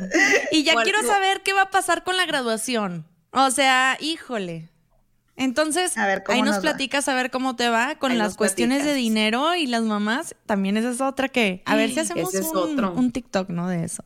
[0.51, 3.05] Y ya Bueno, quiero saber qué va a pasar con la graduación.
[3.31, 4.69] O sea, híjole.
[5.35, 6.61] Entonces, A ver, ¿cómo ahí nos, nos va?
[6.61, 10.35] platicas a ver cómo te va con Ahí las cuestiones de dinero y las mamás.
[10.45, 12.91] También esa es otra que, a ver si hacemos es un, otro.
[12.91, 13.69] un TikTok, ¿no?
[13.69, 14.03] De eso.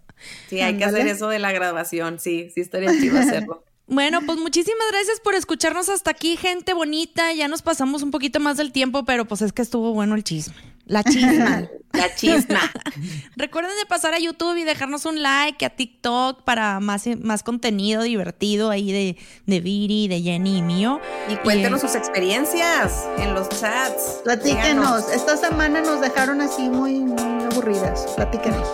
[0.47, 2.19] Sí, hay que hacer eso de la graduación.
[2.19, 3.63] Sí, sí estaría chido hacerlo.
[3.87, 7.33] Bueno, pues muchísimas gracias por escucharnos hasta aquí, gente bonita.
[7.33, 10.23] Ya nos pasamos un poquito más del tiempo, pero pues es que estuvo bueno el
[10.23, 10.55] chisme.
[10.85, 11.67] La chisma.
[11.93, 12.59] La chisma.
[13.35, 18.01] Recuerden de pasar a YouTube y dejarnos un like, a TikTok para más, más contenido
[18.01, 20.99] divertido ahí de, de Viri, de Jenny y mío.
[21.29, 24.21] Y cuéntenos sus experiencias en los chats.
[24.23, 25.09] Platíquenos, Díganos.
[25.13, 28.67] esta semana nos dejaron así muy, muy aburridas, platíquenos.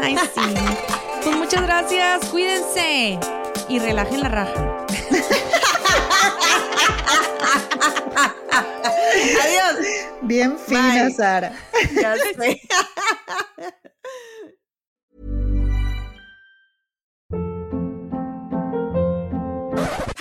[0.00, 0.40] Ay, sí.
[1.24, 3.18] Pues muchas gracias, cuídense
[3.68, 4.86] y relajen la raja.
[9.42, 9.86] Adiós.
[10.22, 11.14] Bien fina, Bye.
[11.14, 11.52] Sara.
[12.00, 12.60] Ya sé.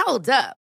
[0.05, 0.62] Hold up.